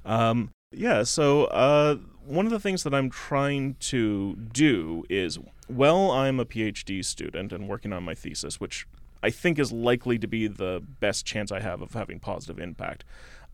Um, 0.04 0.50
yeah. 0.70 1.02
So 1.02 1.46
uh, 1.46 1.96
one 2.24 2.46
of 2.46 2.52
the 2.52 2.60
things 2.60 2.84
that 2.84 2.94
I'm 2.94 3.10
trying 3.10 3.74
to 3.80 4.36
do 4.36 5.04
is, 5.08 5.38
well, 5.68 6.10
I'm 6.10 6.40
a 6.40 6.44
PhD 6.44 7.04
student 7.04 7.52
and 7.52 7.68
working 7.68 7.92
on 7.92 8.02
my 8.02 8.14
thesis, 8.14 8.60
which 8.60 8.86
I 9.22 9.30
think 9.30 9.58
is 9.58 9.72
likely 9.72 10.18
to 10.18 10.26
be 10.26 10.46
the 10.46 10.82
best 11.00 11.24
chance 11.24 11.50
I 11.50 11.60
have 11.60 11.80
of 11.80 11.92
having 11.92 12.20
positive 12.20 12.58
impact. 12.58 13.04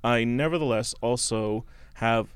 I 0.03 0.25
nevertheless 0.25 0.95
also 1.01 1.65
have 1.95 2.35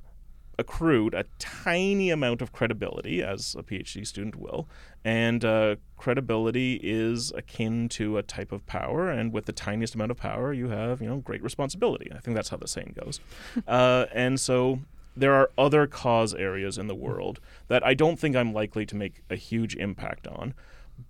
accrued 0.58 1.14
a 1.14 1.24
tiny 1.38 2.10
amount 2.10 2.40
of 2.40 2.52
credibility, 2.52 3.22
as 3.22 3.56
a 3.58 3.62
PhD 3.62 4.06
student 4.06 4.36
will, 4.36 4.68
and 5.04 5.44
uh, 5.44 5.76
credibility 5.96 6.78
is 6.82 7.32
akin 7.32 7.88
to 7.90 8.18
a 8.18 8.22
type 8.22 8.52
of 8.52 8.64
power, 8.66 9.10
and 9.10 9.32
with 9.32 9.46
the 9.46 9.52
tiniest 9.52 9.94
amount 9.94 10.10
of 10.10 10.16
power, 10.16 10.52
you 10.52 10.68
have 10.68 11.00
you 11.00 11.08
know 11.08 11.16
great 11.16 11.42
responsibility. 11.42 12.10
I 12.14 12.18
think 12.18 12.36
that's 12.36 12.50
how 12.50 12.56
the 12.56 12.68
saying 12.68 12.94
goes, 13.02 13.20
uh, 13.66 14.06
and 14.12 14.38
so 14.38 14.80
there 15.16 15.34
are 15.34 15.50
other 15.56 15.86
cause 15.86 16.34
areas 16.34 16.78
in 16.78 16.86
the 16.86 16.94
world 16.94 17.40
that 17.68 17.84
I 17.84 17.94
don't 17.94 18.18
think 18.18 18.36
I'm 18.36 18.52
likely 18.52 18.86
to 18.86 18.96
make 18.96 19.22
a 19.30 19.36
huge 19.36 19.76
impact 19.76 20.26
on. 20.26 20.54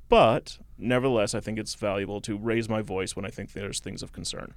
But 0.09 0.59
nevertheless, 0.79 1.35
I 1.35 1.41
think 1.41 1.59
it's 1.59 1.75
valuable 1.75 2.21
to 2.23 2.39
raise 2.39 2.69
my 2.69 2.83
voice 2.83 3.17
when 3.17 3.25
I 3.25 3.31
think 3.31 3.53
there's 3.53 3.81
things 3.81 4.03
of 4.03 4.13
concern. 4.13 4.55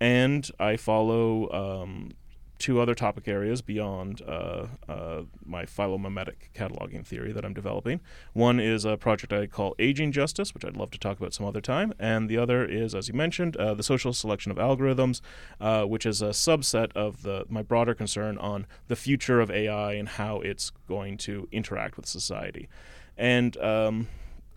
And 0.00 0.50
I 0.58 0.76
follow 0.76 1.50
um, 1.52 2.12
two 2.60 2.80
other 2.80 2.94
topic 2.94 3.26
areas 3.26 3.62
beyond 3.62 4.22
uh, 4.22 4.66
uh, 4.88 5.22
my 5.44 5.64
phylomemetic 5.64 6.50
cataloging 6.54 7.04
theory 7.04 7.32
that 7.32 7.44
I'm 7.44 7.54
developing. 7.54 8.00
One 8.34 8.60
is 8.60 8.84
a 8.84 8.96
project 8.96 9.32
I 9.32 9.46
call 9.46 9.74
Aging 9.78 10.12
Justice, 10.12 10.54
which 10.54 10.64
I'd 10.64 10.76
love 10.76 10.90
to 10.92 10.98
talk 10.98 11.18
about 11.18 11.34
some 11.34 11.46
other 11.46 11.60
time. 11.60 11.92
And 11.98 12.28
the 12.28 12.36
other 12.36 12.64
is, 12.64 12.94
as 12.94 13.08
you 13.08 13.14
mentioned, 13.14 13.56
uh, 13.56 13.74
the 13.74 13.82
social 13.82 14.12
selection 14.12 14.52
of 14.52 14.58
algorithms, 14.58 15.20
uh, 15.60 15.84
which 15.84 16.06
is 16.06 16.22
a 16.22 16.28
subset 16.28 16.92
of 16.94 17.22
the 17.22 17.46
my 17.48 17.62
broader 17.62 17.94
concern 17.94 18.36
on 18.38 18.66
the 18.88 18.96
future 18.96 19.40
of 19.40 19.50
AI 19.50 19.94
and 19.94 20.10
how 20.10 20.40
it's 20.40 20.70
going 20.86 21.16
to 21.18 21.48
interact 21.50 21.96
with 21.96 22.06
society. 22.06 22.68
And 23.16 23.56
um, 23.56 24.08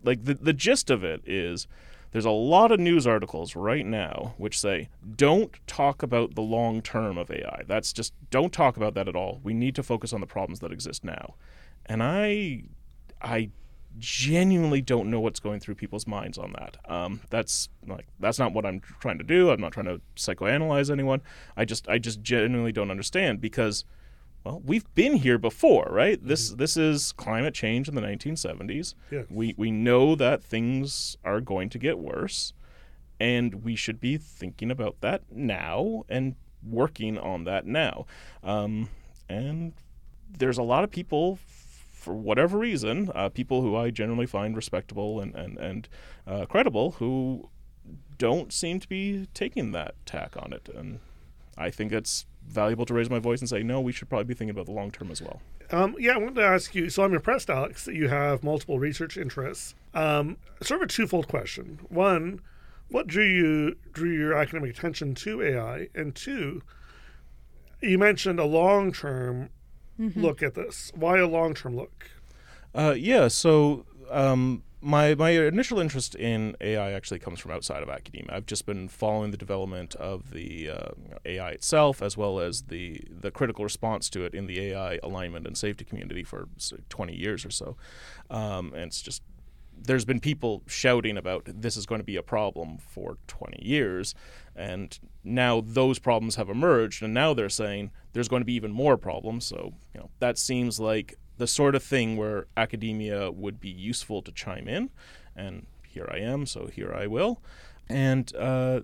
like 0.03 0.25
the, 0.25 0.33
the 0.33 0.53
gist 0.53 0.89
of 0.89 1.03
it 1.03 1.22
is 1.25 1.67
there's 2.13 2.25
a 2.25 2.32
lot 2.32 2.72
of 2.72 2.79
news 2.79 3.05
articles 3.05 3.55
right 3.55 3.86
now 3.86 4.36
which 4.38 4.60
say 4.60 4.88
don't 5.15 5.51
talk 5.67 6.01
about 6.03 6.36
the 6.36 6.41
long 6.41 6.82
term 6.82 7.17
of 7.17 7.29
AI. 7.29 7.63
That's 7.67 7.91
just 7.91 8.13
don't 8.29 8.53
talk 8.53 8.77
about 8.77 8.93
that 8.93 9.08
at 9.08 9.15
all. 9.15 9.41
We 9.43 9.53
need 9.53 9.75
to 9.75 9.84
focus 9.84 10.13
on 10.13 10.22
the 10.22 10.27
problems 10.27 10.60
that 10.62 10.72
exist 10.72 11.03
now. 11.03 11.34
And 11.86 12.01
I 12.01 12.63
I 13.22 13.50
genuinely 14.00 14.82
don't 14.82 15.10
know 15.10 15.20
what's 15.20 15.39
going 15.39 15.60
through 15.60 15.75
people's 15.75 16.08
minds 16.08 16.38
on 16.38 16.53
that. 16.53 16.77
Um, 16.89 17.22
that's 17.29 17.70
like 17.88 18.05
that's 18.20 18.39
not 18.39 18.53
what 18.53 18.65
I'm 18.65 18.79
trying 19.00 19.17
to 19.17 19.24
do. 19.24 19.50
I'm 19.50 19.60
not 19.60 19.74
trying 19.74 19.88
to 19.88 20.00
psychoanalyze 20.15 20.91
anyone. 20.91 21.22
I 21.58 21.65
just 21.65 21.89
I 21.89 21.98
just 21.98 22.22
genuinely 22.22 22.72
don't 22.72 22.91
understand 22.91 23.41
because 23.41 23.86
well, 24.44 24.62
we've 24.66 24.94
been 24.94 25.16
here 25.16 25.38
before, 25.38 25.88
right? 25.90 26.18
Mm-hmm. 26.20 26.28
This 26.28 26.50
this 26.52 26.78
is 26.78 27.12
climate 27.14 27.54
change 27.54 27.88
in 27.88 27.96
the 27.96 28.02
1970s. 28.02 28.94
Yes. 29.10 29.26
We 29.30 29.56
we 29.58 29.72
know 29.72 30.16
that 30.16 30.44
things 30.44 31.18
are 31.24 31.40
going 31.42 31.70
to 31.70 31.80
get 31.80 31.98
worse, 31.98 32.54
and 33.20 33.64
we 33.64 33.76
should 33.76 34.00
be 34.00 34.18
thinking 34.18 34.70
about 34.70 34.98
that 35.02 35.24
now 35.32 36.04
and 36.10 36.36
working 36.68 37.18
on 37.18 37.46
that 37.46 37.66
now. 37.66 38.06
Um, 38.44 38.90
and 39.30 39.74
there's 40.30 40.58
a 40.58 40.64
lot 40.64 40.84
of 40.84 40.92
people, 40.92 41.40
for 41.92 42.14
whatever 42.14 42.58
reason, 42.58 43.12
uh, 43.16 43.30
people 43.30 43.62
who 43.62 43.76
I 43.76 43.92
generally 43.92 44.26
find 44.26 44.56
respectable 44.56 45.22
and 45.22 45.34
and 45.36 45.58
and 45.58 45.90
uh, 46.28 46.46
credible, 46.46 46.92
who 46.92 47.50
don't 48.18 48.52
seem 48.52 48.80
to 48.80 48.88
be 48.88 49.28
taking 49.34 49.72
that 49.72 49.96
tack 50.06 50.36
on 50.38 50.52
it, 50.52 50.70
and 50.74 51.00
I 51.58 51.70
think 51.70 51.94
it's 51.94 52.26
valuable 52.48 52.86
to 52.86 52.94
raise 52.94 53.10
my 53.10 53.20
voice 53.20 53.40
and 53.40 53.50
say, 53.50 53.64
no, 53.64 53.82
we 53.82 53.92
should 53.92 54.10
probably 54.10 54.26
be 54.26 54.34
thinking 54.34 54.52
about 54.52 54.66
the 54.66 54.72
long 54.72 54.92
term 54.92 55.12
as 55.12 55.22
well. 55.22 55.42
Um, 55.72 55.96
yeah, 56.00 56.14
I 56.14 56.18
wanted 56.18 56.36
to 56.36 56.44
ask 56.44 56.76
you. 56.76 56.90
So 56.90 57.04
I'm 57.04 57.14
impressed, 57.14 57.50
Alex, 57.50 57.86
that 57.86 57.96
you 57.96 58.10
have 58.10 58.44
multiple 58.44 58.80
research 58.80 59.18
interests. 59.18 59.76
Um, 59.94 60.38
sort 60.62 60.82
of 60.82 60.86
a 60.86 60.92
twofold 60.92 61.28
question. 61.28 61.80
One, 61.90 62.42
what 62.90 63.08
drew 63.08 63.26
you 63.26 63.76
drew 63.92 64.12
your 64.12 64.36
academic 64.36 64.70
attention 64.70 65.16
to 65.16 65.42
AI, 65.42 65.88
and 65.96 66.14
two, 66.14 66.62
you 67.82 67.98
mentioned 67.98 68.40
a 68.40 68.46
long 68.46 68.92
term 68.92 69.50
mm-hmm. 70.00 70.22
look 70.22 70.44
at 70.44 70.54
this. 70.54 70.92
Why 70.96 71.18
a 71.20 71.28
long 71.28 71.54
term 71.54 71.76
look? 71.76 72.10
Uh, 72.76 72.96
yeah, 72.98 73.28
so 73.28 73.86
um, 74.12 74.64
my 74.84 75.16
my 75.16 75.30
initial 75.32 75.80
interest 75.80 76.13
in 76.13 76.56
AI 76.60 76.92
actually 76.92 77.20
comes 77.20 77.40
from 77.40 77.52
outside 77.52 77.82
of 77.82 77.90
academia. 77.90 78.36
I've 78.36 78.46
just 78.46 78.66
been 78.66 78.88
following 78.88 79.32
the 79.32 79.38
development 79.38 79.96
of 79.96 80.32
the 80.32 80.70
uh, 80.70 80.92
AI 81.25 81.52
itself, 81.52 82.02
as 82.02 82.18
well 82.18 82.40
as 82.40 82.63
the 82.63 83.02
the 83.10 83.32
critical 83.32 83.63
response 83.63 84.10
to 84.12 84.25
it 84.25 84.34
in 84.34 84.46
the 84.48 84.60
AI 84.60 85.00
alignment 85.02 85.48
and 85.48 85.58
safety 85.58 85.86
community 85.86 86.24
for 86.24 86.50
20 86.90 87.16
years 87.16 87.46
or 87.46 87.50
so. 87.50 87.78
Um, 88.30 88.74
and 88.74 88.84
it's 88.84 89.02
just 89.02 89.24
there's 89.75 90.06
been 90.06 90.20
people 90.20 90.62
shouting 90.68 91.18
about 91.18 91.44
this 91.48 91.75
is 91.78 91.86
going 91.86 92.00
to 92.00 92.06
be 92.06 92.16
a 92.16 92.24
problem 92.24 92.78
for 92.78 93.18
20 93.28 93.66
years, 93.66 94.13
and 94.56 95.00
now 95.24 95.62
those 95.66 95.98
problems 95.98 96.36
have 96.36 96.50
emerged, 96.50 97.02
and 97.02 97.13
now 97.13 97.34
they're 97.34 97.50
saying 97.50 97.92
there's 98.12 98.28
going 98.28 98.42
to 98.42 98.46
be 98.46 98.54
even 98.54 98.72
more 98.72 98.98
problems. 98.98 99.46
So 99.46 99.74
you 99.94 100.02
know 100.02 100.10
that 100.20 100.38
seems 100.38 100.80
like 100.80 101.18
the 101.38 101.48
sort 101.48 101.75
of 101.75 101.84
thing 101.84 102.18
where 102.18 102.48
academia 102.56 103.32
would 103.32 103.60
be 103.60 103.70
useful 103.70 104.22
to 104.22 104.32
chime 104.32 104.68
in. 104.68 104.90
And 105.36 105.66
here 105.88 106.10
I 106.12 106.18
am, 106.18 106.46
so 106.46 106.68
here 106.68 106.94
I 106.94 107.08
will. 107.08 107.42
And 107.90 108.34
uh, 108.36 108.82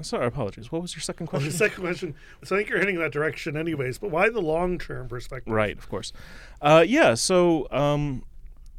sorry, 0.00 0.26
apologies. 0.26 0.70
What 0.70 0.82
was 0.82 0.94
your 0.94 1.00
second 1.00 1.26
question? 1.28 1.48
Well, 1.48 1.52
the 1.52 1.58
second 1.58 1.82
question. 1.82 2.14
So 2.44 2.56
I 2.56 2.58
think 2.58 2.68
you're 2.68 2.78
heading 2.78 2.98
that 2.98 3.12
direction, 3.12 3.56
anyways. 3.56 3.98
But 3.98 4.10
why 4.10 4.28
the 4.28 4.40
long-term 4.40 5.08
perspective? 5.08 5.52
Right, 5.52 5.76
of 5.76 5.88
course. 5.88 6.12
Uh, 6.60 6.84
yeah. 6.86 7.14
So 7.14 7.68
um, 7.70 8.24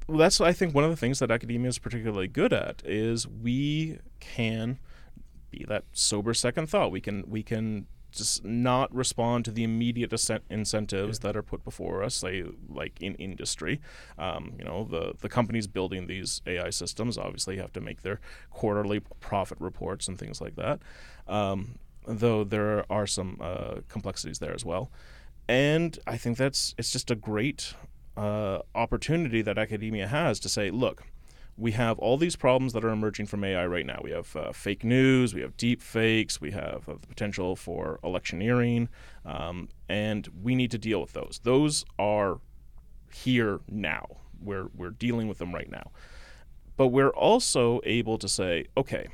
well, 0.08 0.18
that's 0.18 0.42
I 0.42 0.54
think 0.54 0.74
one 0.74 0.84
of 0.84 0.90
the 0.90 0.98
things 0.98 1.20
that 1.20 1.32
academia 1.32 1.70
is 1.70 1.80
particularly 1.80 2.28
good 2.28 2.54
at 2.54 2.82
is 2.86 3.28
we 3.28 4.00
can 4.20 4.80
be 5.50 5.66
that 5.68 5.86
sober 5.94 6.34
second 6.34 6.68
thought. 6.68 6.92
We 6.92 7.02
can 7.02 7.24
we 7.28 7.44
can 7.44 7.88
just 8.18 8.44
not 8.44 8.94
respond 8.94 9.46
to 9.46 9.52
the 9.52 9.64
immediate 9.64 10.14
incentives 10.50 11.20
yeah. 11.20 11.28
that 11.28 11.38
are 11.38 11.44
put 11.44 11.64
before 11.64 12.04
us, 12.04 12.16
say 12.16 12.44
like 12.70 13.02
in 13.02 13.16
industry. 13.16 13.82
Um, 14.18 14.54
you 14.58 14.66
know, 14.66 14.86
the 14.86 15.14
the 15.20 15.30
companies 15.30 15.68
building 15.68 16.08
these 16.08 16.42
AI 16.46 16.70
systems 16.70 17.18
obviously 17.18 17.58
have 17.58 17.74
to 17.74 17.82
make 17.82 18.02
their 18.02 18.20
quarterly 18.52 19.02
profit 19.20 19.60
reports 19.60 20.08
and 20.08 20.18
things 20.18 20.42
like 20.42 20.56
that. 20.56 20.80
Um, 21.28 21.80
though 22.06 22.44
there 22.44 22.86
are 22.92 23.08
some 23.08 23.38
uh, 23.42 23.82
complexities 23.90 24.40
there 24.40 24.54
as 24.54 24.66
well, 24.66 24.92
and 25.48 25.98
I 26.08 26.18
think 26.18 26.38
that's 26.38 26.76
it's 26.78 26.92
just 26.92 27.12
a 27.12 27.16
great 27.16 27.74
uh, 28.16 28.60
opportunity 28.76 29.42
that 29.42 29.58
academia 29.58 30.08
has 30.08 30.40
to 30.42 30.50
say, 30.50 30.70
look 30.70 31.04
we 31.58 31.72
have 31.72 32.00
all 32.00 32.18
these 32.18 32.36
problems 32.36 32.74
that 32.74 32.84
are 32.84 32.90
emerging 32.90 33.28
from 33.28 33.44
AI 33.44 33.66
right 33.66 33.86
now. 33.86 34.00
We 34.04 34.12
have 34.12 34.36
uh, 34.36 34.52
fake 34.52 34.84
news, 34.84 35.34
we 35.34 35.42
have 35.42 35.56
deep 35.56 35.82
fakes, 35.82 36.42
we 36.42 36.52
have 36.52 36.88
uh, 36.90 36.94
the 37.00 37.08
potential 37.08 37.56
for 37.56 38.00
electioneering, 38.04 38.90
um, 39.26 39.70
and 39.88 40.28
we 40.42 40.56
need 40.56 40.72
to 40.72 40.78
deal 40.78 41.00
with 41.00 41.14
those. 41.14 41.40
Those 41.44 41.86
are 42.00 42.40
here 43.14 43.60
now. 43.70 44.08
We're, 44.42 44.68
we're 44.76 44.90
dealing 44.90 45.28
with 45.28 45.38
them 45.38 45.54
right 45.54 45.70
now. 45.70 45.92
But 46.76 46.88
we're 46.88 47.12
also 47.12 47.82
able 47.84 48.18
to 48.18 48.28
say, 48.28 48.66
okay, 48.76 49.08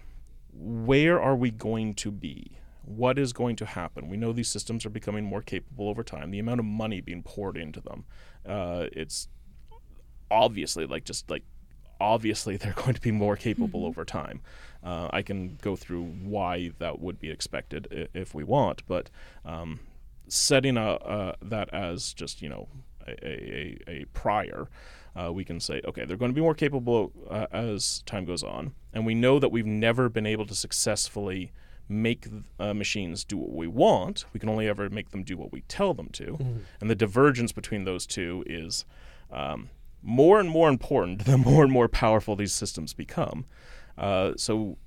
where 0.54 1.22
are 1.22 1.36
we 1.36 1.52
going 1.52 1.94
to 1.96 2.12
be? 2.12 2.58
What 2.84 3.20
is 3.20 3.34
going 3.34 3.58
to 3.58 3.66
happen? 3.66 4.10
We 4.10 4.18
know 4.18 4.32
these 4.32 4.48
systems 4.48 4.86
are 4.86 4.90
becoming 4.90 5.26
more 5.26 5.42
capable 5.42 5.90
over 5.90 6.04
time. 6.04 6.32
The 6.32 6.40
amount 6.40 6.62
of 6.62 6.66
money 6.66 7.02
being 7.02 7.22
poured 7.22 7.58
into 7.58 7.82
them, 7.82 8.06
uh, 8.48 8.88
it's 8.94 9.28
obviously 10.32 10.86
like 10.86 11.04
just 11.04 11.30
like 11.30 11.44
obviously 12.00 12.58
they're 12.58 12.74
going 12.74 12.94
to 12.94 13.02
be 13.02 13.12
more 13.12 13.36
capable 13.36 13.82
mm-hmm. 13.82 13.90
over 13.90 14.06
time. 14.06 14.42
Uh, 14.84 15.10
I 15.12 15.22
can 15.22 15.58
go 15.62 15.76
through 15.76 16.06
why 16.06 16.72
that 16.80 17.00
would 17.00 17.20
be 17.20 17.30
expected 17.30 18.10
if 18.14 18.34
we 18.34 18.44
want, 18.44 18.82
but 18.88 19.10
um, 19.46 19.82
setting 20.28 20.78
a, 20.78 20.92
uh, 20.94 21.34
that 21.42 21.74
as 21.74 22.14
just 22.14 22.42
you 22.42 22.50
know 22.50 22.68
a, 23.06 23.28
a, 23.28 23.78
a 23.88 24.06
prior, 24.14 24.70
uh, 25.16 25.34
we 25.34 25.44
can 25.44 25.60
say 25.60 25.82
okay 25.86 26.06
they're 26.06 26.18
going 26.18 26.32
to 26.32 26.36
be 26.36 26.42
more 26.42 26.56
capable 26.56 27.12
uh, 27.30 27.48
as 27.52 28.04
time 28.06 28.24
goes 28.24 28.44
on, 28.44 28.74
and 28.94 29.06
we 29.06 29.16
know 29.16 29.38
that 29.38 29.50
we've 29.50 29.66
never 29.66 30.08
been 30.08 30.26
able 30.26 30.46
to 30.46 30.56
successfully 30.56 31.52
make 31.90 32.28
uh, 32.60 32.74
machines 32.74 33.26
do 33.26 33.36
what 33.36 33.52
we 33.52 33.68
want. 33.68 34.24
We 34.32 34.40
can 34.40 34.48
only 34.48 34.68
ever 34.68 34.90
make 34.90 35.10
them 35.10 35.24
do 35.24 35.36
what 35.36 35.52
we 35.52 35.62
tell 35.62 35.94
them 35.94 36.10
to, 36.14 36.24
mm-hmm. 36.24 36.58
and 36.80 36.90
the 36.90 36.96
divergence 36.96 37.52
between 37.52 37.84
those 37.84 38.06
two 38.06 38.44
is. 38.48 38.86
Um, 39.32 39.70
more 40.02 40.40
and 40.40 40.50
more 40.50 40.70
important 40.70 41.26
the 41.26 41.38
more 41.38 41.64
and 41.64 41.72
more 41.72 41.88
powerful 41.88 42.36
these 42.36 42.54
systems 42.54 42.94
become. 42.94 43.46
Uh, 43.98 44.34
so 44.38 44.78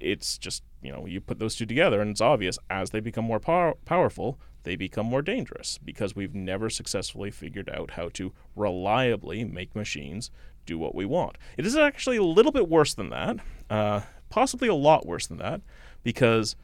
it's 0.00 0.38
just, 0.38 0.62
you 0.82 0.90
know, 0.90 1.06
you 1.06 1.20
put 1.20 1.38
those 1.38 1.54
two 1.54 1.66
together 1.66 2.00
and 2.00 2.10
it's 2.10 2.20
obvious 2.20 2.58
as 2.68 2.90
they 2.90 3.00
become 3.00 3.24
more 3.24 3.40
power- 3.40 3.76
powerful, 3.84 4.40
they 4.62 4.76
become 4.76 5.06
more 5.06 5.22
dangerous 5.22 5.78
because 5.78 6.14
we've 6.14 6.34
never 6.34 6.68
successfully 6.68 7.30
figured 7.30 7.70
out 7.70 7.92
how 7.92 8.08
to 8.10 8.32
reliably 8.56 9.44
make 9.44 9.74
machines 9.74 10.30
do 10.66 10.78
what 10.78 10.94
we 10.94 11.04
want. 11.04 11.36
It 11.56 11.66
is 11.66 11.76
actually 11.76 12.16
a 12.16 12.22
little 12.22 12.52
bit 12.52 12.68
worse 12.68 12.94
than 12.94 13.10
that, 13.10 13.36
uh, 13.70 14.00
possibly 14.28 14.68
a 14.68 14.74
lot 14.74 15.06
worse 15.06 15.26
than 15.26 15.38
that, 15.38 15.60
because 16.02 16.56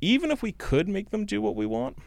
even 0.00 0.30
if 0.30 0.42
we 0.42 0.52
could 0.52 0.88
make 0.88 1.10
them 1.10 1.24
do 1.24 1.40
what 1.40 1.56
we 1.56 1.66
want, 1.66 1.98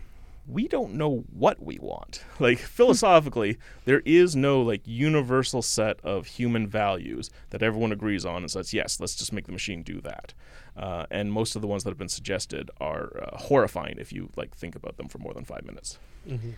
we 0.49 0.67
don't 0.67 0.93
know 0.95 1.23
what 1.31 1.61
we 1.63 1.77
want. 1.79 2.23
Like 2.39 2.59
philosophically, 2.59 3.57
there 3.85 4.01
is 4.05 4.35
no 4.35 4.61
like 4.61 4.81
universal 4.85 5.61
set 5.61 5.99
of 6.03 6.25
human 6.25 6.67
values 6.67 7.29
that 7.49 7.61
everyone 7.61 7.91
agrees 7.91 8.25
on 8.25 8.37
and 8.43 8.49
says, 8.49 8.73
yes, 8.73 8.99
let's 8.99 9.15
just 9.15 9.33
make 9.33 9.45
the 9.45 9.51
machine 9.51 9.83
do 9.83 9.99
that. 10.01 10.33
Uh, 10.77 11.05
and 11.11 11.33
most 11.33 11.55
of 11.55 11.61
the 11.61 11.67
ones 11.67 11.83
that 11.83 11.89
have 11.89 11.97
been 11.97 12.07
suggested 12.07 12.71
are 12.79 13.11
uh, 13.21 13.37
horrifying 13.37 13.97
if 13.99 14.13
you 14.13 14.29
like 14.37 14.55
think 14.55 14.75
about 14.75 14.95
them 14.97 15.09
for 15.09 15.17
more 15.17 15.33
than 15.33 15.43
five 15.43 15.65
minutes. 15.65 15.99
Mm-hmm. 16.27 16.51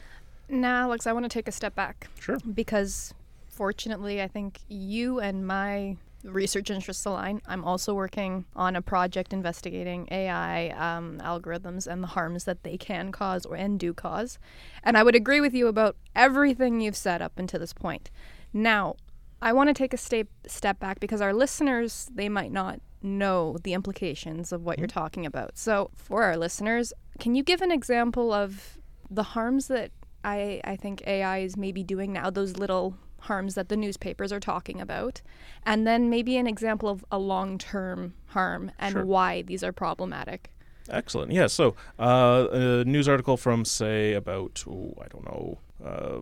Now, 0.50 0.83
Alex, 0.83 1.07
I 1.07 1.13
want 1.13 1.25
to 1.25 1.29
take 1.29 1.48
a 1.48 1.51
step 1.51 1.74
back 1.75 2.07
Sure. 2.19 2.38
because 2.53 3.13
fortunately, 3.50 4.21
I 4.21 4.27
think 4.27 4.60
you 4.69 5.19
and 5.19 5.48
my 5.48 5.98
research 6.23 6.69
interests 6.69 7.05
align. 7.05 7.41
I'm 7.47 7.63
also 7.63 7.93
working 7.93 8.45
on 8.55 8.75
a 8.75 8.81
project 8.81 9.33
investigating 9.33 10.07
AI 10.11 10.69
um, 10.69 11.19
algorithms 11.23 11.87
and 11.87 12.03
the 12.03 12.07
harms 12.07 12.43
that 12.45 12.63
they 12.63 12.77
can 12.77 13.11
cause 13.11 13.45
or 13.45 13.55
and 13.55 13.79
do 13.79 13.93
cause. 13.93 14.39
And 14.83 14.97
I 14.97 15.03
would 15.03 15.15
agree 15.15 15.41
with 15.41 15.53
you 15.53 15.67
about 15.67 15.95
everything 16.15 16.81
you've 16.81 16.95
said 16.95 17.21
up 17.21 17.37
until 17.37 17.59
this 17.59 17.73
point. 17.73 18.09
Now, 18.53 18.95
I 19.41 19.53
want 19.53 19.69
to 19.69 19.73
take 19.73 19.93
a 19.93 19.97
step 19.97 20.27
step 20.45 20.79
back 20.79 20.99
because 20.99 21.21
our 21.21 21.33
listeners 21.33 22.09
they 22.13 22.29
might 22.29 22.51
not 22.51 22.79
know 23.01 23.57
the 23.63 23.73
implications 23.73 24.51
of 24.51 24.63
what 24.63 24.77
you're 24.77 24.87
talking 24.87 25.25
about. 25.25 25.57
So, 25.57 25.89
for 25.95 26.23
our 26.23 26.37
listeners, 26.37 26.93
can 27.19 27.33
you 27.33 27.43
give 27.43 27.61
an 27.61 27.71
example 27.71 28.31
of 28.31 28.77
the 29.09 29.23
harms 29.23 29.67
that 29.67 29.91
I 30.23 30.61
I 30.63 30.75
think 30.75 31.01
AI 31.07 31.39
is 31.39 31.57
maybe 31.57 31.83
doing 31.83 32.13
now? 32.13 32.29
Those 32.29 32.57
little 32.57 32.95
harms 33.21 33.55
that 33.55 33.69
the 33.69 33.77
newspapers 33.77 34.31
are 34.31 34.39
talking 34.39 34.81
about, 34.81 35.21
and 35.65 35.85
then 35.87 36.09
maybe 36.09 36.37
an 36.37 36.47
example 36.47 36.89
of 36.89 37.05
a 37.11 37.17
long 37.19 37.57
term 37.57 38.13
harm 38.27 38.71
and 38.79 38.93
Sure. 38.93 39.05
why 39.05 39.41
these 39.41 39.63
are 39.63 39.71
problematic. 39.71 40.51
Excellent. 40.89 41.31
Yeah. 41.31 41.47
So, 41.47 41.75
uh, 41.99 42.47
a 42.51 42.83
news 42.85 43.07
article 43.07 43.37
from, 43.37 43.63
say, 43.65 44.13
about, 44.13 44.63
oh, 44.67 44.93
I 45.01 45.07
don't 45.07 45.25
know, 45.25 45.59
uh, 45.85 46.21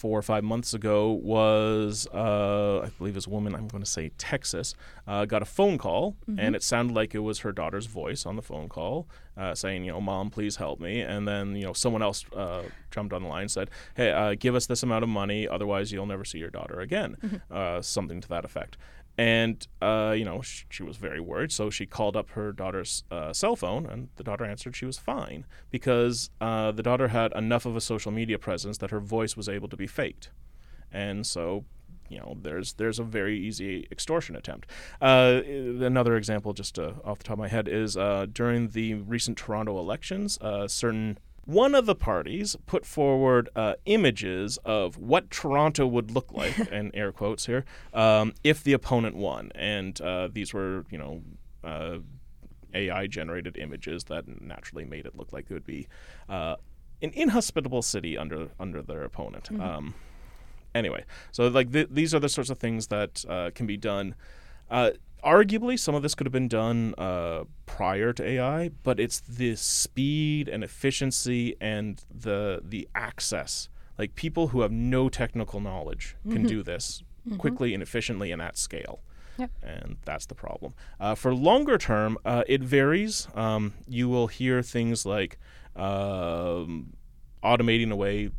four 0.00 0.18
or 0.18 0.22
five 0.22 0.42
months 0.42 0.72
ago 0.72 1.10
was, 1.10 2.06
uh, 2.14 2.80
I 2.80 2.88
believe, 2.96 3.12
this 3.12 3.28
woman, 3.28 3.54
I'm 3.54 3.68
going 3.68 3.84
to 3.84 3.90
say 3.90 4.12
Texas, 4.16 4.74
uh, 5.06 5.26
got 5.26 5.42
a 5.42 5.44
phone 5.44 5.76
call, 5.76 6.16
and 6.38 6.56
it 6.56 6.62
sounded 6.62 6.94
like 6.94 7.14
it 7.14 7.18
was 7.18 7.40
her 7.40 7.52
daughter's 7.52 7.84
voice 7.84 8.24
on 8.24 8.36
the 8.36 8.42
phone 8.42 8.70
call 8.70 9.06
uh, 9.36 9.54
saying, 9.54 9.84
you 9.84 9.92
know, 9.92 10.00
Mom, 10.00 10.30
please 10.30 10.56
help 10.56 10.80
me. 10.80 11.00
And 11.00 11.28
then, 11.28 11.54
you 11.54 11.64
know, 11.64 11.72
someone 11.74 12.02
else 12.02 12.24
uh, 12.34 12.62
jumped 12.90 13.12
on 13.12 13.22
the 13.22 13.28
line 13.28 13.42
and 13.42 13.50
said, 13.50 13.70
Hey, 13.94 14.10
uh, 14.10 14.34
give 14.38 14.54
us 14.54 14.66
this 14.66 14.82
amount 14.82 15.02
of 15.02 15.08
money, 15.08 15.46
otherwise 15.46 15.92
you'll 15.92 16.06
never 16.06 16.24
see 16.24 16.38
your 16.38 16.50
daughter 16.50 16.80
again. 16.80 17.42
Uh, 17.50 17.82
something 17.82 18.20
to 18.20 18.28
that 18.28 18.44
effect. 18.44 18.76
And, 19.20 19.68
uh, 19.82 20.14
you 20.16 20.24
know, 20.24 20.40
sh- 20.40 20.64
she 20.70 20.82
was 20.82 20.96
very 20.96 21.20
worried. 21.20 21.52
So 21.52 21.68
she 21.68 21.84
called 21.84 22.16
up 22.16 22.30
her 22.30 22.52
daughter's 22.52 23.04
uh, 23.10 23.34
cell 23.34 23.54
phone, 23.54 23.84
and 23.84 24.08
the 24.16 24.24
daughter 24.24 24.46
answered 24.46 24.74
she 24.74 24.86
was 24.86 24.96
fine 24.96 25.44
because 25.70 26.30
uh, 26.40 26.72
the 26.72 26.82
daughter 26.82 27.08
had 27.08 27.30
enough 27.36 27.66
of 27.66 27.76
a 27.76 27.82
social 27.82 28.12
media 28.12 28.38
presence 28.38 28.78
that 28.78 28.90
her 28.90 28.98
voice 28.98 29.36
was 29.36 29.46
able 29.46 29.68
to 29.68 29.76
be 29.76 29.86
faked. 29.86 30.30
And 30.90 31.26
so, 31.26 31.66
you 32.08 32.18
know, 32.18 32.38
there's 32.40 32.72
there's 32.80 32.98
a 32.98 33.04
very 33.04 33.38
easy 33.38 33.86
extortion 33.92 34.36
attempt. 34.36 34.70
Uh, 35.02 35.42
another 35.92 36.16
example, 36.16 36.54
just 36.54 36.78
uh, 36.78 36.92
off 37.04 37.18
the 37.18 37.24
top 37.24 37.34
of 37.34 37.40
my 37.40 37.48
head, 37.48 37.68
is 37.68 37.98
uh, 37.98 38.24
during 38.32 38.68
the 38.68 38.94
recent 38.94 39.36
Toronto 39.36 39.78
elections, 39.78 40.38
certain 40.68 41.18
one 41.44 41.74
of 41.74 41.86
the 41.86 41.94
parties 41.94 42.56
put 42.66 42.84
forward 42.86 43.48
uh, 43.56 43.74
images 43.86 44.58
of 44.64 44.98
what 44.98 45.30
Toronto 45.30 45.86
would 45.86 46.10
look 46.10 46.32
like, 46.34 46.56
and 46.70 46.90
air 46.94 47.12
quotes 47.12 47.46
here, 47.46 47.64
um, 47.94 48.32
if 48.44 48.62
the 48.62 48.72
opponent 48.72 49.16
won. 49.16 49.50
And 49.54 50.00
uh, 50.00 50.28
these 50.32 50.52
were, 50.54 50.84
you 50.90 50.98
know, 50.98 51.22
uh, 51.64 51.98
AI 52.74 53.06
generated 53.06 53.56
images 53.56 54.04
that 54.04 54.24
naturally 54.40 54.84
made 54.84 55.06
it 55.06 55.16
look 55.16 55.32
like 55.32 55.46
it 55.50 55.54
would 55.54 55.66
be 55.66 55.88
uh, 56.28 56.56
an 57.02 57.10
inhospitable 57.14 57.82
city 57.82 58.16
under 58.16 58.48
under 58.60 58.82
their 58.82 59.02
opponent. 59.02 59.50
Um, 59.60 59.94
anyway, 60.74 61.04
so 61.32 61.48
like 61.48 61.72
th- 61.72 61.88
these 61.90 62.14
are 62.14 62.20
the 62.20 62.28
sorts 62.28 62.50
of 62.50 62.58
things 62.58 62.88
that 62.88 63.24
uh, 63.28 63.50
can 63.54 63.66
be 63.66 63.76
done. 63.76 64.14
Arguably, 65.24 65.78
some 65.78 65.94
of 65.94 66.02
this 66.02 66.14
could 66.14 66.26
have 66.26 66.32
been 66.32 66.48
done 66.48 66.94
uh, 66.96 67.44
prior 67.66 68.12
to 68.12 68.24
AI, 68.24 68.70
but 68.82 68.98
it's 68.98 69.20
the 69.20 69.56
speed 69.56 70.48
and 70.48 70.64
efficiency 70.64 71.56
and 71.60 72.02
the 72.10 72.60
the 72.64 72.88
access. 72.94 73.68
Like 73.98 74.14
people 74.14 74.48
who 74.48 74.62
have 74.62 74.72
no 74.72 75.08
technical 75.08 75.60
knowledge 75.60 76.16
can 76.30 76.44
do 76.44 76.62
this 76.62 77.02
quickly 77.38 77.74
and 77.74 77.82
efficiently 77.82 78.32
and 78.32 78.40
at 78.40 78.56
scale. 78.56 79.00
Yep. 79.38 79.50
And 79.62 79.96
that's 80.04 80.26
the 80.26 80.34
problem. 80.34 80.74
Uh, 80.98 81.14
for 81.14 81.34
longer 81.34 81.78
term, 81.78 82.18
uh, 82.24 82.44
it 82.46 82.62
varies. 82.62 83.28
Um, 83.34 83.74
you 83.88 84.08
will 84.08 84.26
hear 84.26 84.62
things 84.62 85.06
like 85.06 85.38
um, 85.76 86.94
automating 87.42 87.90
away 87.90 88.30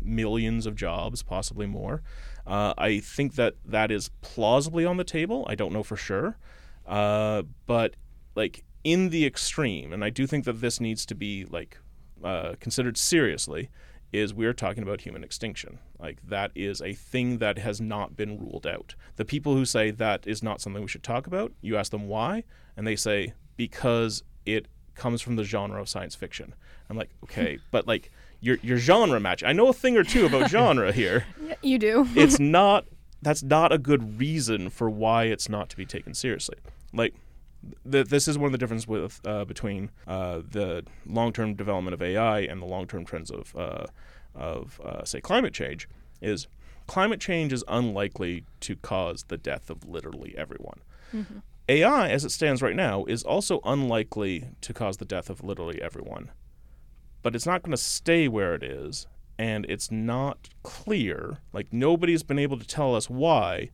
millions 0.00 0.66
of 0.66 0.76
jobs, 0.76 1.22
possibly 1.22 1.66
more. 1.66 2.02
Uh, 2.48 2.72
I 2.78 3.00
think 3.00 3.34
that 3.34 3.56
that 3.66 3.90
is 3.90 4.08
plausibly 4.22 4.86
on 4.86 4.96
the 4.96 5.04
table. 5.04 5.46
I 5.50 5.54
don't 5.54 5.72
know 5.72 5.82
for 5.82 5.96
sure, 5.96 6.38
uh, 6.86 7.42
but 7.66 7.94
like 8.34 8.64
in 8.84 9.10
the 9.10 9.26
extreme, 9.26 9.92
and 9.92 10.02
I 10.02 10.08
do 10.08 10.26
think 10.26 10.46
that 10.46 10.62
this 10.62 10.80
needs 10.80 11.04
to 11.06 11.14
be 11.14 11.44
like 11.44 11.78
uh, 12.24 12.54
considered 12.58 12.96
seriously. 12.96 13.68
Is 14.10 14.32
we 14.32 14.46
are 14.46 14.54
talking 14.54 14.82
about 14.82 15.02
human 15.02 15.22
extinction. 15.22 15.80
Like 16.00 16.26
that 16.26 16.50
is 16.54 16.80
a 16.80 16.94
thing 16.94 17.36
that 17.38 17.58
has 17.58 17.78
not 17.78 18.16
been 18.16 18.38
ruled 18.38 18.66
out. 18.66 18.94
The 19.16 19.26
people 19.26 19.54
who 19.54 19.66
say 19.66 19.90
that 19.90 20.26
is 20.26 20.42
not 20.42 20.62
something 20.62 20.80
we 20.80 20.88
should 20.88 21.02
talk 21.02 21.26
about, 21.26 21.52
you 21.60 21.76
ask 21.76 21.90
them 21.90 22.08
why, 22.08 22.44
and 22.74 22.86
they 22.86 22.96
say 22.96 23.34
because 23.58 24.22
it 24.46 24.66
comes 24.94 25.20
from 25.20 25.36
the 25.36 25.44
genre 25.44 25.78
of 25.78 25.90
science 25.90 26.14
fiction. 26.14 26.54
I'm 26.88 26.96
like, 26.96 27.10
okay, 27.24 27.58
but 27.70 27.86
like 27.86 28.10
your 28.40 28.58
your 28.62 28.78
genre 28.78 29.20
match. 29.20 29.42
I 29.42 29.52
know 29.52 29.68
a 29.68 29.72
thing 29.72 29.96
or 29.96 30.04
two 30.04 30.26
about 30.26 30.50
genre 30.50 30.92
here. 30.92 31.26
You 31.62 31.78
do. 31.78 32.08
It's 32.14 32.38
not 32.58 32.86
that's 33.22 33.42
not 33.42 33.72
a 33.72 33.78
good 33.78 34.18
reason 34.18 34.70
for 34.70 34.88
why 34.88 35.24
it's 35.24 35.48
not 35.48 35.68
to 35.70 35.76
be 35.76 35.84
taken 35.84 36.14
seriously. 36.14 36.56
Like 36.92 37.14
th- 37.90 38.06
this 38.06 38.28
is 38.28 38.38
one 38.38 38.46
of 38.46 38.52
the 38.52 38.58
differences 38.58 38.86
with 38.86 39.20
uh, 39.26 39.44
between 39.44 39.90
uh, 40.06 40.42
the 40.48 40.84
long-term 41.06 41.54
development 41.54 41.94
of 41.94 42.02
AI 42.02 42.40
and 42.40 42.62
the 42.62 42.66
long-term 42.66 43.04
trends 43.04 43.30
of 43.30 43.54
uh, 43.56 43.86
of 44.34 44.80
uh, 44.84 45.04
say 45.04 45.20
climate 45.20 45.52
change 45.52 45.88
is 46.20 46.46
climate 46.86 47.20
change 47.20 47.52
is 47.52 47.64
unlikely 47.68 48.44
to 48.60 48.76
cause 48.76 49.24
the 49.24 49.36
death 49.36 49.70
of 49.70 49.86
literally 49.86 50.34
everyone. 50.36 50.80
AI, 51.70 52.08
as 52.08 52.24
it 52.24 52.30
stands 52.30 52.62
right 52.62 52.76
now, 52.76 53.04
is 53.04 53.22
also 53.22 53.60
unlikely 53.64 54.48
to 54.62 54.72
cause 54.72 54.96
the 54.96 55.04
death 55.04 55.28
of 55.28 55.44
literally 55.44 55.80
everyone. 55.82 56.30
But 57.22 57.34
it's 57.34 57.46
not 57.46 57.62
going 57.62 57.72
to 57.72 57.76
stay 57.76 58.28
where 58.28 58.54
it 58.54 58.62
is, 58.62 59.06
and 59.38 59.66
it's 59.68 59.90
not 59.90 60.48
clear. 60.62 61.38
Like, 61.52 61.72
nobody's 61.72 62.22
been 62.22 62.38
able 62.38 62.58
to 62.58 62.66
tell 62.66 62.94
us 62.94 63.10
why, 63.10 63.70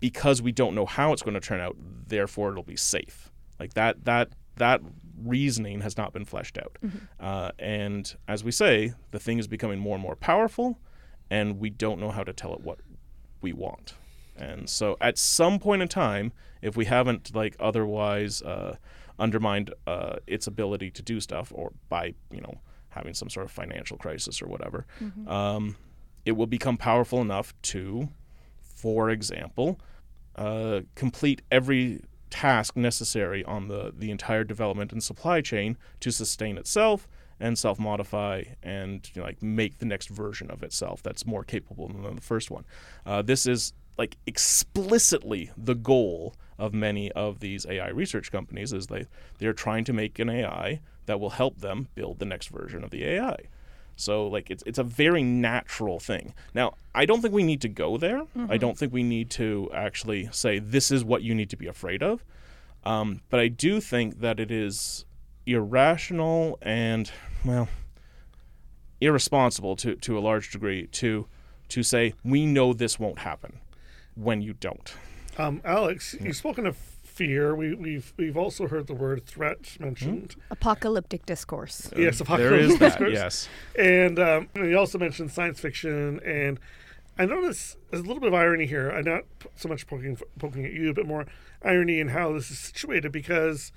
because 0.00 0.42
we 0.42 0.52
don't 0.52 0.74
know 0.74 0.86
how 0.86 1.12
it's 1.12 1.22
going 1.22 1.34
to 1.34 1.40
turn 1.40 1.60
out, 1.60 1.76
therefore 2.06 2.50
it'll 2.50 2.62
be 2.62 2.76
safe. 2.76 3.30
Like, 3.58 3.74
that, 3.74 4.04
that, 4.04 4.30
that 4.56 4.80
reasoning 5.22 5.80
has 5.80 5.96
not 5.96 6.12
been 6.12 6.24
fleshed 6.24 6.58
out. 6.58 6.76
Uh, 7.18 7.50
and 7.58 8.14
as 8.26 8.42
we 8.42 8.50
say, 8.50 8.94
the 9.10 9.18
thing 9.18 9.38
is 9.38 9.46
becoming 9.46 9.78
more 9.78 9.94
and 9.94 10.02
more 10.02 10.16
powerful, 10.16 10.78
and 11.30 11.60
we 11.60 11.70
don't 11.70 12.00
know 12.00 12.10
how 12.10 12.24
to 12.24 12.32
tell 12.32 12.54
it 12.54 12.60
what 12.60 12.78
we 13.40 13.52
want. 13.52 13.94
And 14.36 14.68
so 14.68 14.96
at 15.00 15.18
some 15.18 15.58
point 15.58 15.82
in 15.82 15.88
time, 15.88 16.32
if 16.62 16.76
we 16.76 16.86
haven't 16.86 17.34
like 17.34 17.56
otherwise 17.60 18.42
uh, 18.42 18.76
undermined 19.20 19.72
uh, 19.86 20.16
its 20.26 20.46
ability 20.46 20.90
to 20.90 21.02
do 21.02 21.20
stuff, 21.20 21.52
or 21.54 21.72
by 21.88 22.14
you 22.32 22.40
know 22.40 22.54
having 22.88 23.14
some 23.14 23.30
sort 23.30 23.46
of 23.46 23.52
financial 23.52 23.96
crisis 23.96 24.42
or 24.42 24.46
whatever, 24.46 24.86
um, 25.28 25.76
it 26.24 26.32
will 26.32 26.48
become 26.48 26.76
powerful 26.76 27.20
enough 27.20 27.54
to, 27.62 28.08
for 28.62 29.10
example, 29.10 29.78
uh, 30.36 30.80
complete 30.96 31.42
every 31.52 32.02
task 32.30 32.76
necessary 32.76 33.44
on 33.44 33.68
the 33.68 33.92
the 33.96 34.10
entire 34.10 34.44
development 34.44 34.92
and 34.92 35.02
supply 35.02 35.40
chain 35.40 35.76
to 36.00 36.10
sustain 36.10 36.56
itself 36.58 37.06
and 37.40 37.58
self-modify 37.58 38.44
and 38.62 39.10
you 39.14 39.20
know, 39.20 39.26
like 39.26 39.42
make 39.42 39.78
the 39.78 39.86
next 39.86 40.08
version 40.10 40.50
of 40.50 40.62
itself 40.62 41.02
that's 41.02 41.26
more 41.26 41.42
capable 41.42 41.88
than 41.88 42.14
the 42.14 42.20
first 42.20 42.50
one. 42.50 42.64
Uh, 43.06 43.22
this 43.22 43.46
is 43.46 43.72
like 44.00 44.16
explicitly 44.26 45.50
the 45.58 45.74
goal 45.74 46.34
of 46.58 46.72
many 46.72 47.12
of 47.12 47.40
these 47.40 47.66
AI 47.66 47.90
research 47.90 48.32
companies 48.32 48.72
is 48.72 48.86
they 48.86 49.04
they're 49.38 49.52
trying 49.52 49.84
to 49.84 49.92
make 49.92 50.18
an 50.18 50.30
AI 50.30 50.80
that 51.04 51.20
will 51.20 51.36
help 51.42 51.58
them 51.60 51.86
build 51.94 52.18
the 52.18 52.24
next 52.24 52.48
version 52.48 52.82
of 52.82 52.88
the 52.88 53.04
AI. 53.04 53.36
So 53.96 54.26
like 54.26 54.50
it's 54.50 54.62
it's 54.64 54.78
a 54.78 54.82
very 54.84 55.22
natural 55.22 56.00
thing. 56.00 56.32
Now, 56.54 56.76
I 56.94 57.04
don't 57.04 57.20
think 57.20 57.34
we 57.34 57.42
need 57.42 57.60
to 57.60 57.68
go 57.68 57.98
there. 57.98 58.22
I 58.48 58.56
don't 58.56 58.78
think 58.78 58.90
we 58.90 59.02
need 59.02 59.28
to 59.32 59.68
actually 59.74 60.30
say 60.32 60.58
this 60.58 60.90
is 60.90 61.04
what 61.04 61.22
you 61.22 61.34
need 61.34 61.50
to 61.50 61.58
be 61.58 61.66
afraid 61.66 62.02
of. 62.02 62.24
Um, 62.84 63.20
but 63.28 63.38
I 63.38 63.48
do 63.48 63.82
think 63.82 64.20
that 64.20 64.40
it 64.40 64.50
is 64.50 65.04
irrational 65.44 66.58
and 66.62 67.12
well 67.44 67.68
irresponsible 68.98 69.76
to, 69.76 69.96
to 69.96 70.18
a 70.18 70.20
large 70.20 70.50
degree 70.50 70.86
to 70.86 71.26
to 71.68 71.82
say 71.82 72.14
we 72.24 72.46
know 72.46 72.72
this 72.72 72.98
won't 72.98 73.18
happen 73.18 73.60
when 74.14 74.42
you 74.42 74.54
don't. 74.54 74.94
Um, 75.38 75.60
Alex, 75.64 76.14
you've 76.20 76.36
spoken 76.36 76.66
of 76.66 76.76
fear. 76.76 77.54
We, 77.54 77.74
we've 77.74 78.12
we've 78.16 78.36
also 78.36 78.66
heard 78.66 78.86
the 78.86 78.94
word 78.94 79.26
threat 79.26 79.76
mentioned. 79.78 80.36
Apocalyptic 80.50 81.26
discourse. 81.26 81.90
Yes, 81.96 81.96
there 81.96 82.08
is 82.08 82.20
apocalyptic 82.20 82.78
that. 82.78 82.86
discourse. 82.86 83.12
Yes. 83.12 83.48
And 83.78 84.18
um, 84.18 84.48
you 84.56 84.76
also 84.78 84.98
mentioned 84.98 85.30
science 85.30 85.60
fiction, 85.60 86.20
and 86.20 86.58
I 87.18 87.26
notice 87.26 87.76
there's 87.90 88.02
a 88.02 88.06
little 88.06 88.20
bit 88.20 88.28
of 88.28 88.34
irony 88.34 88.66
here. 88.66 88.90
I'm 88.90 89.04
not 89.04 89.24
so 89.56 89.68
much 89.68 89.86
poking 89.86 90.18
poking 90.38 90.64
at 90.64 90.72
you, 90.72 90.94
but 90.94 91.06
more 91.06 91.26
irony 91.62 92.00
in 92.00 92.08
how 92.08 92.32
this 92.32 92.50
is 92.50 92.58
situated 92.58 93.12
because 93.12 93.72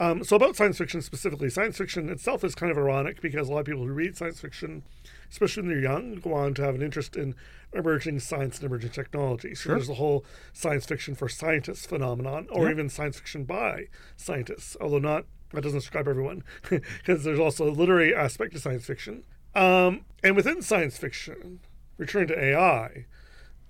Um, 0.00 0.22
so 0.22 0.36
about 0.36 0.54
science 0.56 0.78
fiction 0.78 1.02
specifically, 1.02 1.50
science 1.50 1.76
fiction 1.76 2.08
itself 2.08 2.44
is 2.44 2.54
kind 2.54 2.70
of 2.70 2.78
ironic 2.78 3.20
because 3.20 3.48
a 3.48 3.52
lot 3.52 3.60
of 3.60 3.66
people 3.66 3.82
who 3.84 3.92
read 3.92 4.16
science 4.16 4.40
fiction, 4.40 4.84
especially 5.30 5.62
when 5.64 5.70
they're 5.72 5.80
young, 5.82 6.14
go 6.16 6.34
on 6.34 6.54
to 6.54 6.62
have 6.62 6.74
an 6.76 6.82
interest 6.82 7.16
in 7.16 7.34
emerging 7.72 8.20
science 8.20 8.58
and 8.58 8.66
emerging 8.66 8.90
technology. 8.90 9.54
So 9.54 9.62
Sure. 9.62 9.74
there's 9.74 9.88
the 9.88 9.94
whole 9.94 10.24
science 10.52 10.86
fiction 10.86 11.14
for 11.14 11.28
scientists 11.28 11.84
phenomenon, 11.86 12.46
or 12.50 12.66
Yeah. 12.66 12.72
even 12.72 12.88
science 12.88 13.18
fiction 13.18 13.44
by 13.44 13.88
scientists, 14.16 14.76
although 14.80 14.98
not 15.00 15.26
that 15.52 15.62
doesn't 15.62 15.78
describe 15.80 16.06
everyone, 16.06 16.44
because 16.70 17.24
there's 17.24 17.38
also 17.38 17.68
a 17.68 17.72
literary 17.72 18.14
aspect 18.14 18.52
to 18.52 18.60
science 18.60 18.84
fiction. 18.84 19.24
Um, 19.54 20.04
and 20.22 20.36
within 20.36 20.62
science 20.62 20.96
fiction, 20.98 21.60
returning 21.96 22.28
to 22.28 22.38
AI, 22.38 23.06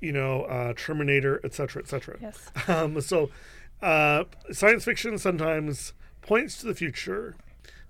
you 0.01 0.13
know, 0.13 0.43
uh, 0.43 0.75
Terminator, 0.77 1.41
etc., 1.45 1.83
cetera, 1.83 1.83
et 1.83 1.89
cetera. 1.89 2.17
Yes. 2.21 2.51
Um, 2.69 3.01
so, 3.01 3.31
uh, 3.81 4.25
science 4.53 4.85
fiction 4.85 5.19
sometimes 5.19 5.93
points 6.29 6.59
to 6.59 6.67
the 6.67 6.75
future, 6.75 7.35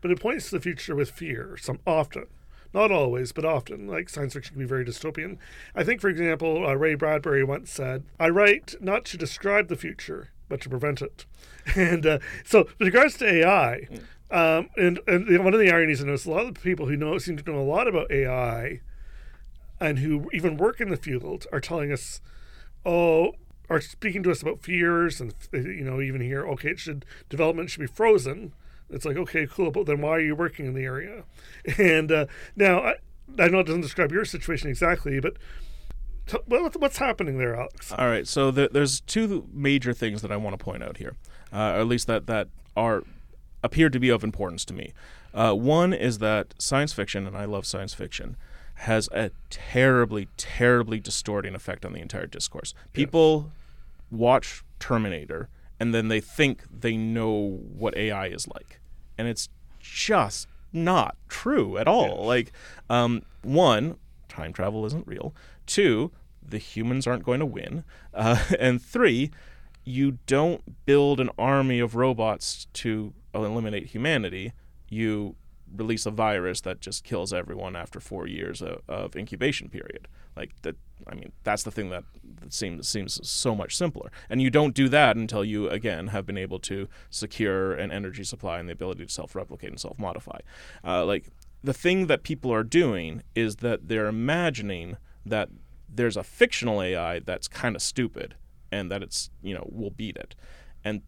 but 0.01 0.13
it 0.13 0.21
points 0.21 0.49
to 0.49 0.57
the 0.57 0.63
future 0.63 0.95
with 0.95 1.11
fear. 1.11 1.59
Some 1.61 1.81
often, 1.85 2.27
not 2.73 2.93
always, 2.93 3.33
but 3.33 3.45
often. 3.45 3.89
Like 3.89 4.09
science 4.09 4.35
fiction 4.35 4.55
can 4.55 4.61
be 4.61 4.69
very 4.69 4.85
dystopian. 4.85 5.39
I 5.75 5.83
think, 5.83 6.01
for 6.01 6.09
example, 6.09 6.65
uh, 6.65 6.75
Ray 6.75 6.95
Bradbury 6.95 7.43
once 7.43 7.73
said, 7.73 8.05
"I 8.21 8.29
write 8.29 8.77
not 8.81 9.05
to 9.07 9.17
describe 9.17 9.67
the 9.67 9.75
future, 9.77 10.31
but 10.49 10.61
to 10.61 10.71
prevent 10.71 11.03
it." 11.03 11.27
And 11.77 12.07
uh, 12.07 12.19
so, 12.45 12.69
with 12.79 12.87
regards 12.87 13.19
to 13.19 13.27
AI, 13.31 13.89
um, 14.31 14.71
and 14.77 15.01
and 15.09 15.45
one 15.45 15.53
of 15.53 15.61
the 15.61 15.71
ironies 15.73 16.03
I 16.03 16.07
is 16.09 16.25
a 16.25 16.31
lot 16.31 16.47
of 16.47 16.55
the 16.55 16.61
people 16.61 16.87
who 16.87 16.97
know 16.97 17.19
seem 17.19 17.37
to 17.37 17.51
know 17.51 17.59
a 17.59 17.61
lot 17.61 17.89
about 17.89 18.11
AI, 18.11 18.81
and 19.81 19.99
who 19.99 20.31
even 20.33 20.57
work 20.57 20.81
in 20.81 20.91
the 20.91 20.97
field 20.97 21.47
are 21.53 21.61
telling 21.61 21.93
us, 21.93 22.21
oh, 22.87 23.33
are 23.71 23.81
speaking 23.81 24.23
to 24.23 24.31
us 24.31 24.43
about 24.43 24.63
fears 24.63 25.21
and 25.21 25.35
you 25.53 25.85
know 25.85 26.01
even 26.01 26.21
here, 26.21 26.47
okay, 26.47 26.71
it 26.71 26.79
should 26.79 27.05
development 27.29 27.71
should 27.71 27.81
be 27.81 27.87
frozen. 27.87 28.53
It's 28.91 29.05
like 29.05 29.17
okay, 29.17 29.47
cool, 29.47 29.71
but 29.71 29.87
then 29.87 30.01
why 30.01 30.11
are 30.11 30.21
you 30.21 30.35
working 30.35 30.67
in 30.67 30.75
the 30.75 30.85
area? 30.85 31.25
And 31.79 32.11
uh, 32.11 32.27
now 32.57 32.81
I, 32.81 32.95
I 33.39 33.49
know 33.49 33.61
it 33.61 33.67
doesn't 33.67 33.83
describe 33.83 34.13
your 34.13 34.25
situation 34.25 34.71
exactly, 34.71 35.21
but 35.21 35.35
t- 36.27 36.39
what, 36.47 36.77
what's 36.81 36.99
happening 36.99 37.39
there, 37.39 37.57
Alex? 37.57 37.93
All 37.93 38.07
right, 38.07 38.27
so 38.27 38.51
there, 38.51 38.69
there's 38.69 39.01
two 39.01 39.47
major 39.53 39.93
things 39.93 40.23
that 40.23 40.33
I 40.33 40.37
want 40.37 40.59
to 40.59 40.65
point 40.65 40.83
out 40.83 40.97
here, 40.97 41.17
uh, 41.53 41.57
or 41.57 41.81
at 41.81 41.87
least 41.87 42.07
that 42.07 42.27
that 42.27 42.49
are 42.77 43.03
appear 43.63 43.91
to 43.91 43.99
be 43.99 44.09
of 44.09 44.25
importance 44.25 44.65
to 44.67 44.75
me. 44.75 44.93
Uh, 45.35 45.53
one 45.53 45.93
is 45.93 46.19
that 46.19 46.55
science 46.59 46.93
fiction, 46.93 47.27
and 47.27 47.37
I 47.37 47.45
love 47.45 47.67
science 47.67 47.93
fiction, 47.93 48.37
has 48.79 49.09
a 49.13 49.31
terribly, 49.51 50.29
terribly 50.37 51.01
distorting 51.01 51.55
effect 51.55 51.85
on 51.85 51.93
the 51.93 52.01
entire 52.01 52.27
discourse. 52.27 52.75
People 52.93 53.51
watch 54.11 54.63
Terminator 54.79 55.49
and 55.81 55.95
then 55.95 56.09
they 56.09 56.21
think 56.21 56.65
they 56.71 56.97
know 56.97 57.61
what 57.73 57.97
AI 57.97 58.27
is 58.27 58.49
like, 58.49 58.81
and 59.17 59.29
it's 59.29 59.49
just 59.81 60.49
not 60.73 61.17
true 61.29 61.79
at 61.79 61.89
all. 61.89 62.27
Like, 62.27 62.53
um, 62.91 63.23
one, 63.43 63.97
time 64.29 64.53
travel 64.53 64.85
isn't 64.87 65.07
real. 65.07 65.35
Two, 65.67 66.11
the 66.43 66.59
humans 66.59 67.07
aren't 67.07 67.25
going 67.25 67.41
to 67.41 67.47
win. 67.47 67.85
Uh, 68.13 68.43
and 68.59 68.83
three, 68.83 69.31
you 69.85 70.19
don't 70.27 70.85
build 70.85 71.21
an 71.21 71.31
army 71.39 71.79
of 71.79 71.95
robots 71.95 72.67
to 72.75 73.15
eliminate 73.35 73.87
humanity. 73.87 74.53
You 74.89 75.37
release 75.77 76.07
a 76.07 76.11
virus 76.11 76.61
that 76.63 76.81
just 76.81 77.05
kills 77.05 77.33
everyone 77.33 77.77
after 77.77 78.01
four 78.01 78.27
years 78.27 78.63
of, 78.63 78.81
of 78.89 79.17
incubation 79.17 79.69
period. 79.69 80.09
Like 80.37 80.61
that. 80.63 80.77
I 81.07 81.15
mean, 81.15 81.33
that's 81.45 81.63
the 81.63 81.71
thing 81.71 81.91
that, 81.91 82.05
that 82.41 82.53
seems 82.53 82.89
seems 82.89 83.27
so 83.29 83.55
much 83.55 83.77
simpler. 83.77 84.11
And 84.29 84.43
you 84.43 84.51
don't 84.51 84.75
do 84.75 84.89
that 84.89 85.17
until 85.17 85.45
you 85.45 85.69
again 85.69 86.09
have 86.09 86.27
been 86.27 86.39
able 86.39 86.59
to 86.61 86.89
secure 87.11 87.73
an 87.73 87.91
energy 87.91 88.25
supply 88.25 88.59
and 88.59 88.69
the 88.69 88.73
ability 88.73 89.07
to 89.07 89.13
self-replicate 89.13 89.71
and 89.71 89.81
self-modify. 89.81 90.39
Uh, 90.85 91.05
like 91.05 91.31
the 91.63 91.73
thing 91.75 92.07
that 92.07 92.23
people 92.23 92.53
are 92.53 92.65
doing 92.65 93.23
is 93.35 93.57
that 93.57 93.89
they're 93.89 94.07
imagining 94.07 94.97
that 95.25 95.49
there's 95.89 96.17
a 96.17 96.23
fictional 96.23 96.83
AI 96.83 97.19
that's 97.21 97.49
kind 97.49 97.75
of 97.75 97.83
stupid 97.83 98.35
and 98.71 98.91
that 98.91 99.03
it's 99.03 99.31
you 99.43 99.55
know 99.55 99.67
will 99.71 99.91
beat 99.91 100.17
it, 100.17 100.35
and 100.85 101.03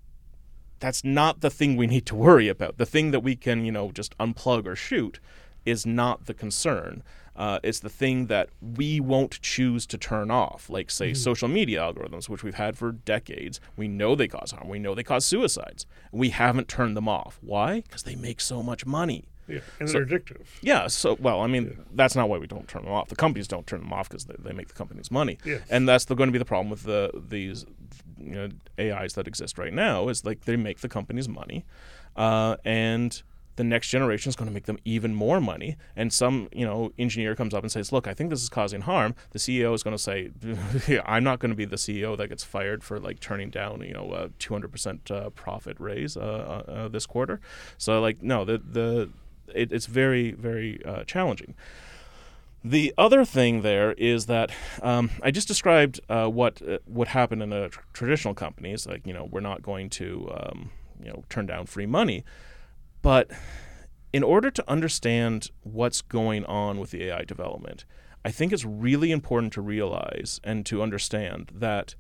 that's 0.81 1.05
not 1.05 1.41
the 1.41 1.51
thing 1.51 1.77
we 1.77 1.87
need 1.87 2.07
to 2.07 2.15
worry 2.17 2.49
about. 2.49 2.79
The 2.79 2.87
thing 2.87 3.11
that 3.13 3.21
we 3.21 3.37
can, 3.37 3.65
you 3.65 3.73
know, 3.73 3.91
just 3.93 4.17
unplug 4.19 4.67
or 4.67 4.75
shoot 4.75 5.21
is 5.65 5.87
not 5.87 6.27
the 6.27 6.35
concern. 6.35 7.03
Uh, 7.37 7.59
it's 7.63 7.81
the 7.81 7.89
thing 7.89 8.27
that 8.27 8.49
we 8.61 8.99
won't 9.01 9.41
choose 9.41 9.87
to 9.87 9.97
turn 9.97 10.31
off, 10.31 10.69
like, 10.69 10.91
say, 10.91 11.15
social 11.15 11.49
media 11.49 11.81
algorithms, 11.81 12.29
which 12.29 12.43
we've 12.43 12.57
had 12.57 12.77
for 12.77 12.93
decades. 12.93 13.61
We 13.77 13.89
know 13.89 14.15
they 14.15 14.29
cause 14.29 14.51
harm. 14.51 14.69
We 14.69 14.79
know 14.79 14.95
they 14.95 15.03
cause 15.05 15.25
suicides. 15.25 15.87
We 16.13 16.31
haven't 16.31 16.69
turned 16.69 16.97
them 16.97 17.09
off. 17.09 17.39
Why? 17.41 17.81
Because 17.83 18.03
they 18.03 18.17
make 18.17 18.41
so 18.41 18.63
much 18.63 18.85
money. 18.85 19.25
Yeah, 19.49 19.61
and 19.79 19.89
So- 19.89 20.05
they're 20.05 20.19
addictive. 20.19 20.43
Yeah, 20.61 20.87
so 20.89 21.17
well, 21.21 21.41
I 21.41 21.47
mean, 21.47 21.79
that's 21.95 22.15
not 22.15 22.29
why 22.29 22.39
we 22.39 22.47
don't 22.47 22.69
turn 22.69 22.85
them 22.85 22.93
off. 22.93 23.09
The 23.09 23.17
companies 23.17 23.49
don't 23.49 23.67
turn 23.67 23.81
them 23.81 23.93
off 23.93 24.09
because 24.09 24.27
they, 24.27 24.37
they 24.39 24.53
make 24.53 24.69
the 24.69 24.75
companies 24.75 25.11
money, 25.11 25.39
Yes. 25.45 25.63
and 25.71 25.89
that's 25.89 26.05
the, 26.05 26.15
going 26.15 26.29
to 26.29 26.33
be 26.33 26.39
the 26.39 26.45
problem 26.45 26.71
with 26.71 26.83
the 26.85 27.11
these 27.29 27.65
you 28.21 28.35
know, 28.35 28.49
AIs 28.79 29.15
that 29.15 29.27
exist 29.27 29.59
right 29.59 29.73
now. 29.73 30.09
Is 30.09 30.25
like 30.25 30.45
they 30.45 30.57
make 30.57 30.81
the 30.81 30.89
companies 30.89 31.29
money, 31.29 31.65
uh, 32.17 32.57
and 32.65 33.23
the 33.57 33.65
next 33.65 33.89
generation 33.89 34.31
is 34.31 34.37
going 34.37 34.49
to 34.49 34.55
make 34.55 34.65
them 34.65 34.79
even 34.87 35.15
more 35.15 35.39
money. 35.39 35.77
And 35.95 36.13
some 36.13 36.49
you 36.53 36.65
know 36.65 36.93
engineer 36.99 37.35
comes 37.35 37.53
up 37.53 37.63
and 37.63 37.71
says, 37.71 37.93
"Look, 37.93 38.09
I 38.09 38.15
think 38.15 38.31
this 38.31 38.43
is 38.43 38.49
causing 38.49 38.83
harm." 38.83 39.15
The 39.33 39.39
CEO 39.39 39.75
is 39.75 39.83
going 39.83 39.97
to 39.97 40.03
say, 40.03 40.31
"I'm 41.05 41.25
not 41.25 41.41
going 41.41 41.51
to 41.51 41.57
be 41.57 41.67
the 41.67 41.77
CEO 41.77 42.17
that 42.17 42.29
gets 42.29 42.43
fired 42.43 42.83
for 42.83 42.99
like 42.99 43.21
turning 43.21 43.51
down 43.51 43.83
you 43.83 43.93
know 43.93 44.13
a 44.15 44.29
200 44.39 44.73
percent 44.73 45.11
uh, 45.11 45.31
profit 45.31 45.77
raise 45.79 46.17
uh, 46.17 46.21
uh, 46.21 46.71
uh, 46.71 46.89
this 46.89 47.07
quarter." 47.07 47.41
So 47.77 48.01
like 48.01 48.23
no, 48.23 48.45
the 48.45 48.59
the 48.59 49.11
it, 49.55 49.73
it's 49.73 49.87
very 49.87 50.33
very 50.33 50.83
uh, 50.85 51.05
challenging. 51.05 51.55
The 52.63 52.93
other 52.99 53.25
thing 53.25 53.63
there 53.63 53.93
is 53.93 54.27
that 54.27 54.51
um, 54.83 55.11
I 55.23 55.31
just 55.31 55.49
described 55.49 56.01
uh, 56.09 56.27
what 56.27 56.61
uh, 56.61 56.79
would 56.87 57.09
happen 57.09 57.41
in 57.41 57.53
a 57.53 57.71
tr- 57.71 57.81
traditional 57.93 58.35
companies. 58.35 58.87
Like 58.87 59.07
you 59.07 59.15
know, 59.15 59.29
we're 59.31 59.41
not 59.41 59.63
going 59.63 59.89
to 59.91 60.31
um, 60.35 60.71
you 61.03 61.09
know 61.09 61.25
turn 61.31 61.47
down 61.47 61.67
free 61.67 61.87
money, 61.87 62.25
but 63.01 63.31
in 64.13 64.23
order 64.23 64.51
to 64.51 64.71
understand 64.71 65.51
what's 65.63 66.03
going 66.03 66.45
on 66.45 66.79
with 66.79 66.91
the 66.91 67.05
AI 67.05 67.25
development, 67.25 67.85
I 68.25 68.31
think 68.31 68.53
it's 68.53 68.65
really 68.65 69.11
important 69.13 69.53
to 69.55 69.63
realize 69.63 70.41
and 70.45 70.67
to 70.67 70.83
understand 70.83 71.53
that 71.55 71.95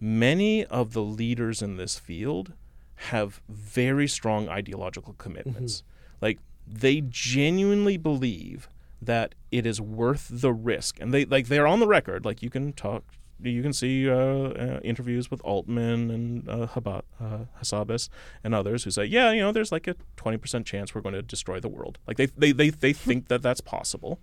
many 0.00 0.64
of 0.66 0.92
the 0.92 1.02
leaders 1.02 1.62
in 1.62 1.76
this 1.76 1.98
field 1.98 2.52
have 2.96 3.40
very 3.48 4.06
strong 4.06 4.48
ideological 4.48 5.14
commitments. 5.14 5.82
Like 6.20 6.40
they 6.66 7.00
genuinely 7.00 7.96
believe 7.96 8.68
that 9.04 9.34
it 9.50 9.66
is 9.66 9.80
worth 9.80 10.28
the 10.30 10.52
risk, 10.52 11.00
and 11.00 11.12
they 11.12 11.24
like 11.24 11.48
they're 11.48 11.66
on 11.66 11.80
the 11.80 11.86
record. 11.86 12.24
Like 12.24 12.42
you 12.42 12.50
can 12.50 12.72
talk, 12.72 13.04
you 13.40 13.62
can 13.62 13.72
see 13.72 14.08
uh, 14.08 14.14
uh, 14.14 14.80
interviews 14.82 15.30
with 15.30 15.40
Altman 15.44 16.10
and 16.10 16.48
uh, 16.48 16.66
Haba, 16.66 17.02
uh, 17.20 17.38
Hassabis 17.60 18.08
and 18.42 18.54
others 18.54 18.84
who 18.84 18.90
say, 18.90 19.04
yeah, 19.04 19.32
you 19.32 19.40
know, 19.40 19.52
there's 19.52 19.72
like 19.72 19.86
a 19.86 19.96
twenty 20.16 20.38
percent 20.38 20.66
chance 20.66 20.94
we're 20.94 21.00
going 21.00 21.14
to 21.14 21.22
destroy 21.22 21.60
the 21.60 21.68
world. 21.68 21.98
Like 22.06 22.16
they 22.16 22.26
they 22.26 22.52
they, 22.52 22.70
they 22.70 22.92
think 22.92 23.28
that 23.28 23.42
that's 23.42 23.60
possible. 23.60 24.20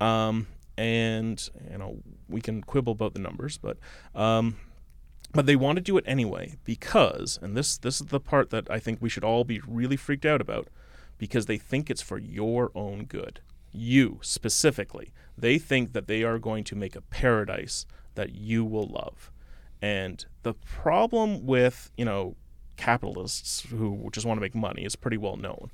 Um, 0.00 0.46
and 0.78 1.48
you 1.70 1.78
know 1.78 2.02
we 2.28 2.40
can 2.40 2.62
quibble 2.62 2.92
about 2.92 3.14
the 3.14 3.20
numbers, 3.20 3.58
but 3.58 3.78
um, 4.14 4.56
but 5.32 5.46
they 5.46 5.56
want 5.56 5.76
to 5.76 5.82
do 5.82 5.96
it 5.96 6.04
anyway 6.06 6.56
because, 6.64 7.38
and 7.40 7.56
this 7.56 7.78
this 7.78 8.00
is 8.00 8.08
the 8.08 8.20
part 8.20 8.50
that 8.50 8.70
I 8.70 8.78
think 8.78 9.00
we 9.00 9.08
should 9.08 9.24
all 9.24 9.44
be 9.44 9.60
really 9.66 9.96
freaked 9.96 10.26
out 10.26 10.40
about, 10.40 10.68
because 11.18 11.46
they 11.46 11.56
think 11.56 11.88
it's 11.88 12.02
for 12.02 12.18
your 12.18 12.70
own 12.74 13.04
good, 13.04 13.40
you 13.76 14.18
specifically. 14.22 15.12
They 15.36 15.58
think 15.58 15.92
that 15.92 16.08
they 16.08 16.22
are 16.22 16.38
going 16.38 16.64
to 16.64 16.76
make 16.76 16.96
a 16.96 17.00
paradise 17.00 17.86
that 18.14 18.34
you 18.34 18.64
will 18.64 18.86
love, 18.86 19.30
and 19.82 20.24
the 20.42 20.54
problem 20.54 21.46
with 21.46 21.90
you 21.96 22.04
know 22.04 22.36
capitalists 22.76 23.62
who 23.68 24.08
just 24.12 24.26
want 24.26 24.38
to 24.38 24.42
make 24.42 24.54
money 24.54 24.84
is 24.84 24.96
pretty 24.96 25.16
well 25.16 25.36
known. 25.36 25.70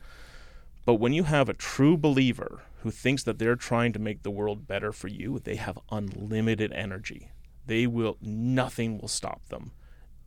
But 0.84 0.94
when 0.94 1.12
you 1.12 1.24
have 1.24 1.48
a 1.48 1.54
true 1.54 1.96
believer 1.96 2.62
who 2.80 2.90
thinks 2.90 3.22
that 3.22 3.38
they're 3.38 3.56
trying 3.56 3.92
to 3.92 4.00
make 4.00 4.22
the 4.22 4.30
world 4.30 4.66
better 4.66 4.92
for 4.92 5.08
you, 5.08 5.38
they 5.38 5.56
have 5.56 5.78
unlimited 5.90 6.72
energy. 6.72 7.30
They 7.66 7.86
will 7.86 8.18
nothing 8.20 8.98
will 8.98 9.08
stop 9.08 9.46
them 9.48 9.70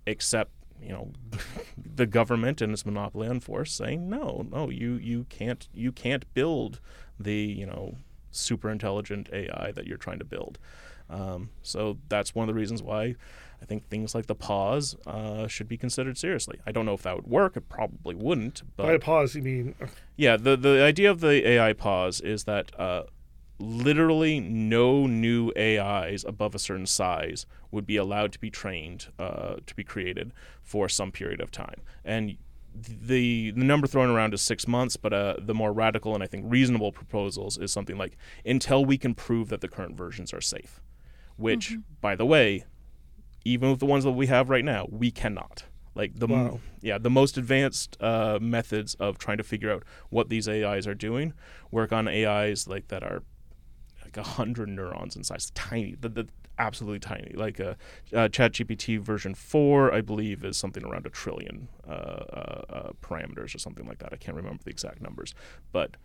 except, 0.07 0.51
you 0.81 0.89
know, 0.89 1.11
the 1.95 2.05
government 2.05 2.61
and 2.61 2.71
its 2.73 2.85
monopoly 2.85 3.27
on 3.27 3.39
force 3.39 3.73
saying, 3.73 4.09
"No, 4.09 4.45
no, 4.51 4.69
you 4.69 4.93
you 4.95 5.25
can't 5.29 5.67
you 5.73 5.91
can't 5.91 6.31
build 6.33 6.79
the, 7.19 7.35
you 7.35 7.65
know, 7.65 7.95
super 8.31 8.69
intelligent 8.69 9.29
AI 9.31 9.71
that 9.73 9.87
you're 9.87 9.97
trying 9.97 10.19
to 10.19 10.25
build." 10.25 10.59
Um, 11.09 11.51
so 11.61 11.97
that's 12.09 12.33
one 12.33 12.49
of 12.49 12.55
the 12.55 12.59
reasons 12.59 12.81
why 12.81 13.15
I 13.61 13.65
think 13.65 13.87
things 13.89 14.13
like 14.13 14.25
the 14.25 14.35
pause 14.35 14.95
uh, 15.05 15.47
should 15.47 15.67
be 15.67 15.77
considered 15.77 16.17
seriously. 16.17 16.59
I 16.65 16.71
don't 16.71 16.85
know 16.85 16.93
if 16.93 17.03
that 17.03 17.15
would 17.15 17.27
work. 17.27 17.55
It 17.55 17.69
probably 17.69 18.15
wouldn't. 18.15 18.63
But 18.75 18.83
By 18.83 18.93
a 18.93 18.99
pause, 18.99 19.35
you 19.35 19.41
mean 19.41 19.75
uh, 19.81 19.87
yeah, 20.15 20.37
the 20.37 20.55
the 20.55 20.81
idea 20.81 21.09
of 21.11 21.19
the 21.19 21.47
AI 21.47 21.73
pause 21.73 22.21
is 22.21 22.43
that 22.45 22.77
uh, 22.79 23.03
literally 23.59 24.39
no 24.39 25.07
new 25.07 25.51
AIs 25.57 26.23
above 26.25 26.55
a 26.55 26.59
certain 26.59 26.85
size 26.85 27.45
would 27.71 27.85
be 27.85 27.97
allowed 27.97 28.31
to 28.33 28.39
be 28.39 28.49
trained 28.49 29.07
uh, 29.19 29.55
to 29.65 29.75
be 29.75 29.83
created 29.83 30.31
for 30.61 30.89
some 30.89 31.11
period 31.11 31.39
of 31.41 31.51
time, 31.51 31.81
and 32.03 32.37
the 32.73 33.51
the 33.51 33.63
number 33.63 33.87
thrown 33.87 34.09
around 34.09 34.33
is 34.33 34.41
six 34.41 34.67
months, 34.67 34.97
but 34.97 35.13
uh, 35.13 35.35
the 35.39 35.53
more 35.53 35.71
radical 35.71 36.13
and 36.13 36.21
I 36.21 36.27
think 36.27 36.43
reasonable 36.47 36.91
proposals 36.91 37.57
is 37.57 37.71
something 37.71 37.97
like 37.97 38.17
until 38.45 38.83
we 38.83 38.97
can 38.97 39.13
prove 39.15 39.47
that 39.49 39.61
the 39.61 39.69
current 39.69 39.95
versions 39.95 40.33
are 40.33 40.41
safe, 40.41 40.81
which, 41.37 41.69
Mm-hmm. 41.71 41.79
by 42.01 42.17
the 42.17 42.25
way, 42.25 42.65
even 43.45 43.69
with 43.69 43.79
the 43.79 43.85
ones 43.85 44.03
that 44.03 44.11
we 44.11 44.27
have 44.27 44.49
right 44.49 44.65
now, 44.65 44.87
we 44.89 45.09
cannot. 45.11 45.63
Like 45.93 46.19
the 46.19 46.27
Wow. 46.27 46.59
yeah 46.81 46.97
the 46.97 47.09
most 47.09 47.37
advanced 47.37 47.95
uh, 48.01 48.37
methods 48.41 48.95
of 48.95 49.17
trying 49.17 49.37
to 49.37 49.43
figure 49.43 49.71
out 49.71 49.83
what 50.09 50.27
these 50.27 50.49
AIs 50.49 50.85
are 50.87 50.93
doing 50.95 51.31
work 51.71 51.93
on 51.93 52.09
AIs 52.09 52.67
like 52.67 52.89
that 52.89 53.01
are 53.03 53.23
like 54.15 54.25
a 54.25 54.29
hundred 54.29 54.69
neurons 54.69 55.15
in 55.15 55.23
size, 55.23 55.51
tiny, 55.51 55.95
the, 55.99 56.09
the 56.09 56.27
absolutely 56.57 56.99
tiny. 56.99 57.33
Like 57.33 57.59
a 57.59 57.71
uh, 58.13 58.27
ChatGPT 58.27 58.99
version 58.99 59.35
four, 59.35 59.93
I 59.93 60.01
believe, 60.01 60.43
is 60.43 60.57
something 60.57 60.83
around 60.83 61.05
a 61.05 61.09
trillion 61.09 61.67
uh, 61.87 61.91
uh, 61.91 62.61
uh, 62.69 62.91
parameters 63.01 63.55
or 63.55 63.59
something 63.59 63.87
like 63.87 63.99
that. 63.99 64.13
I 64.13 64.17
can't 64.17 64.37
remember 64.37 64.63
the 64.63 64.69
exact 64.69 65.01
numbers, 65.01 65.33
but 65.71 65.97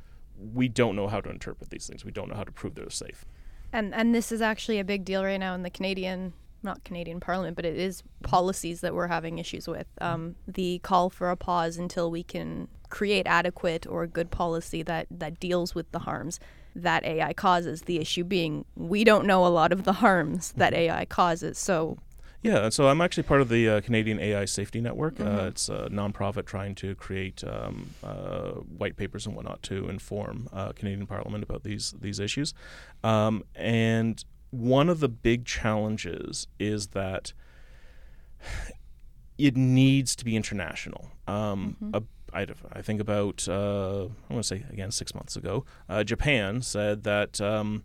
we 0.54 0.68
don't 0.68 0.96
know 0.96 1.08
how 1.08 1.20
to 1.20 1.30
interpret 1.30 1.70
these 1.70 1.86
things. 1.86 2.04
We 2.04 2.12
don't 2.12 2.28
know 2.28 2.36
how 2.36 2.44
to 2.44 2.52
prove 2.52 2.74
they're 2.74 2.90
safe. 2.90 3.24
And 3.72 3.94
and 3.94 4.14
this 4.14 4.32
is 4.32 4.40
actually 4.40 4.80
a 4.80 4.84
big 4.84 5.04
deal 5.04 5.22
right 5.24 5.38
now 5.38 5.54
in 5.54 5.62
the 5.62 5.70
Canadian 5.70 6.32
not 6.62 6.84
Canadian 6.84 7.20
Parliament, 7.20 7.56
but 7.56 7.64
it 7.64 7.76
is 7.76 8.02
policies 8.22 8.82
that 8.82 8.94
we're 8.94 9.06
having 9.06 9.38
issues 9.38 9.66
with. 9.66 9.86
Um, 9.98 10.34
the 10.46 10.78
call 10.80 11.08
for 11.08 11.30
a 11.30 11.36
pause 11.36 11.78
until 11.78 12.10
we 12.10 12.22
can 12.22 12.68
create 12.90 13.26
adequate 13.26 13.86
or 13.86 14.06
good 14.06 14.30
policy 14.30 14.82
that 14.82 15.06
that 15.10 15.40
deals 15.40 15.74
with 15.74 15.90
the 15.92 16.00
harms 16.00 16.38
that 16.74 17.04
AI 17.04 17.32
causes. 17.32 17.82
The 17.82 17.98
issue 17.98 18.24
being 18.24 18.64
we 18.76 19.04
don't 19.04 19.26
know 19.26 19.46
a 19.46 19.48
lot 19.48 19.72
of 19.72 19.84
the 19.84 19.94
harms 19.94 20.52
that 20.52 20.74
AI 20.74 21.04
causes. 21.06 21.58
So 21.58 21.98
Yeah, 22.42 22.64
and 22.64 22.72
so 22.74 22.88
I'm 22.88 23.00
actually 23.00 23.24
part 23.24 23.40
of 23.40 23.48
the 23.48 23.68
uh, 23.68 23.80
Canadian 23.80 24.18
AI 24.18 24.44
Safety 24.44 24.80
Network. 24.80 25.20
Uh, 25.20 25.46
it's 25.48 25.68
a 25.68 25.88
nonprofit 25.90 26.46
trying 26.46 26.74
to 26.76 26.94
create 26.94 27.44
um, 27.44 27.90
uh, 28.02 28.52
white 28.52 28.96
papers 28.96 29.26
and 29.26 29.36
whatnot 29.36 29.62
to 29.64 29.88
inform 29.88 30.48
uh, 30.52 30.72
Canadian 30.72 31.06
Parliament 31.06 31.44
about 31.44 31.62
these 31.64 31.94
these 32.00 32.18
issues. 32.18 32.54
Um, 33.04 33.44
and 33.54 34.24
one 34.50 34.88
of 34.88 35.00
the 35.00 35.08
big 35.08 35.44
challenges 35.44 36.46
is 36.58 36.88
that 36.88 37.32
it 39.38 39.56
needs 39.56 40.14
to 40.16 40.24
be 40.24 40.36
international. 40.36 41.10
Um, 41.26 41.76
a, 41.94 42.02
I, 42.32 42.46
I 42.72 42.82
think 42.82 43.00
about 43.00 43.48
uh, 43.48 44.04
I 44.28 44.32
want 44.32 44.44
to 44.44 44.56
say 44.56 44.64
again 44.70 44.90
six 44.90 45.14
months 45.14 45.36
ago, 45.36 45.64
uh, 45.88 46.04
Japan 46.04 46.62
said 46.62 47.04
that 47.04 47.40
um, 47.40 47.84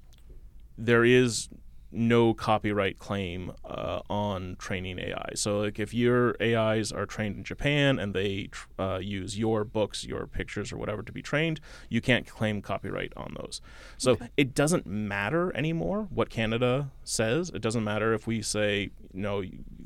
there 0.78 1.04
is 1.04 1.50
no 1.96 2.34
copyright 2.34 3.00
claim 3.00 3.52
uh, 3.64 4.02
on 4.10 4.56
training 4.58 5.00
AI. 5.00 5.30
So, 5.36 5.60
like, 5.62 5.80
if 5.80 5.94
your 5.94 6.36
AIs 6.42 6.92
are 6.92 7.06
trained 7.06 7.38
in 7.38 7.44
Japan 7.44 7.98
and 7.98 8.14
they 8.14 8.50
tr- 8.52 8.68
uh, 8.78 8.98
use 9.00 9.38
your 9.38 9.64
books, 9.64 10.06
your 10.06 10.28
pictures, 10.28 10.72
or 10.72 10.78
whatever 10.78 11.02
to 11.04 11.12
be 11.12 11.22
trained, 11.22 11.60
you 11.90 12.02
can't 12.02 12.28
claim 12.28 12.62
copyright 12.62 13.14
on 13.16 13.36
those. 13.40 13.62
So, 13.98 14.18
it 14.38 14.54
doesn't 14.54 14.86
matter 14.86 15.56
anymore 15.56 16.08
what 16.10 16.30
Canada 16.30 16.92
says. 17.04 17.50
It 17.54 17.62
doesn't 17.62 17.84
matter 17.84 18.14
if 18.14 18.28
we 18.28 18.42
say 18.42 18.92
no. 19.14 19.44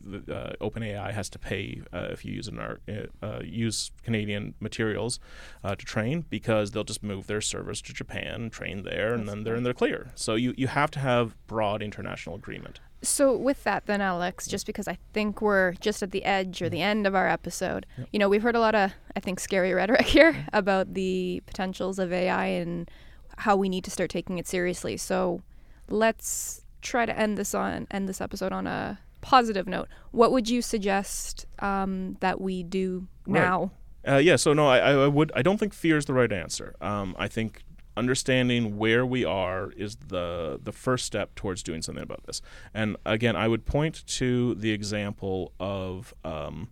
Uh, 0.10 0.54
OpenAI 0.60 1.13
has 1.13 1.30
to 1.30 1.38
pay 1.38 1.82
uh, 1.93 2.08
if 2.10 2.26
you 2.26 2.34
use 2.34 2.48
an 2.48 2.58
art, 2.58 2.82
uh, 3.22 3.39
use 3.43 3.91
Canadian 4.04 4.56
materials 4.60 5.19
uh, 5.63 5.76
to 5.76 5.86
train 5.86 6.26
because 6.32 6.72
they'll 6.72 6.84
just 6.84 7.04
move 7.04 7.28
their 7.28 7.41
servers 7.41 7.80
to 7.84 7.93
Japan, 7.93 8.50
train 8.50 8.82
there, 8.84 9.13
and 9.13 9.30
then 9.30 9.43
they're 9.43 9.56
in 9.56 9.62
their 9.62 9.74
clear. 9.74 10.12
So 10.15 10.34
you, 10.34 10.56
you 10.58 10.65
have 10.67 10.89
to 10.91 11.00
have 11.00 11.36
broad 11.45 11.84
international 11.84 11.98
agreement. 12.05 12.79
So 13.01 13.35
with 13.35 13.63
that 13.63 13.85
then 13.85 14.01
Alex, 14.01 14.47
just 14.47 14.65
because 14.65 14.88
I 14.88 14.97
think 15.13 15.41
we're 15.41 15.73
just 15.73 16.03
at 16.03 16.12
the 16.12 16.25
edge 16.25 16.62
or 16.62 16.69
the 16.69 16.81
end 16.81 17.07
of 17.07 17.15
our 17.15 17.27
episode, 17.27 17.85
you 18.12 18.19
know, 18.19 18.27
we've 18.27 18.43
heard 18.43 18.55
a 18.55 18.59
lot 18.59 18.75
of 18.75 18.91
I 19.15 19.19
think 19.19 19.39
scary 19.39 19.73
rhetoric 19.73 20.05
here 20.05 20.45
about 20.53 20.93
the 20.93 21.41
potentials 21.45 21.99
of 21.99 22.12
AI 22.12 22.45
and 22.45 22.89
how 23.38 23.55
we 23.55 23.69
need 23.69 23.83
to 23.85 23.91
start 23.91 24.09
taking 24.09 24.38
it 24.38 24.47
seriously. 24.47 24.97
So 24.97 25.41
let's 25.88 26.62
try 26.81 27.05
to 27.05 27.17
end 27.17 27.38
this 27.38 27.53
on 27.55 27.88
end 27.91 28.07
this 28.09 28.21
episode 28.21 28.51
on 28.51 28.67
a 28.67 28.99
positive 29.21 29.67
note. 29.67 29.88
What 30.12 30.31
would 30.31 30.49
you 30.49 30.62
suggest 30.62 31.45
um, 31.59 32.17
that 32.19 32.39
we 32.41 32.63
do 32.63 33.07
Right. 33.27 33.41
now? 33.41 33.71
Uh, 34.07 34.15
yeah, 34.15 34.38
so 34.38 34.53
no, 34.53 34.67
I, 34.67 34.77
I 34.77 34.91
I 34.91 35.07
would. 35.07 35.31
I 35.35 35.41
don't 35.41 35.57
think 35.57 35.73
fear 35.73 35.97
is 35.97 36.05
the 36.05 36.13
right 36.13 36.31
answer. 36.31 36.73
Um, 36.81 37.15
I 37.19 37.27
think 37.27 37.63
understanding 37.99 38.77
where 38.77 39.05
we 39.05 39.25
are 39.25 39.71
is 39.71 39.97
the 40.07 40.59
the 40.63 40.71
first 40.71 41.05
step 41.05 41.35
towards 41.35 41.62
doing 41.62 41.81
something 41.81 42.03
about 42.03 42.23
this. 42.25 42.41
And 42.73 42.97
again, 43.05 43.35
I 43.35 43.47
would 43.47 43.65
point 43.65 44.05
to 44.19 44.55
the 44.55 44.71
example 44.71 45.51
of 45.59 46.13
um, 46.23 46.69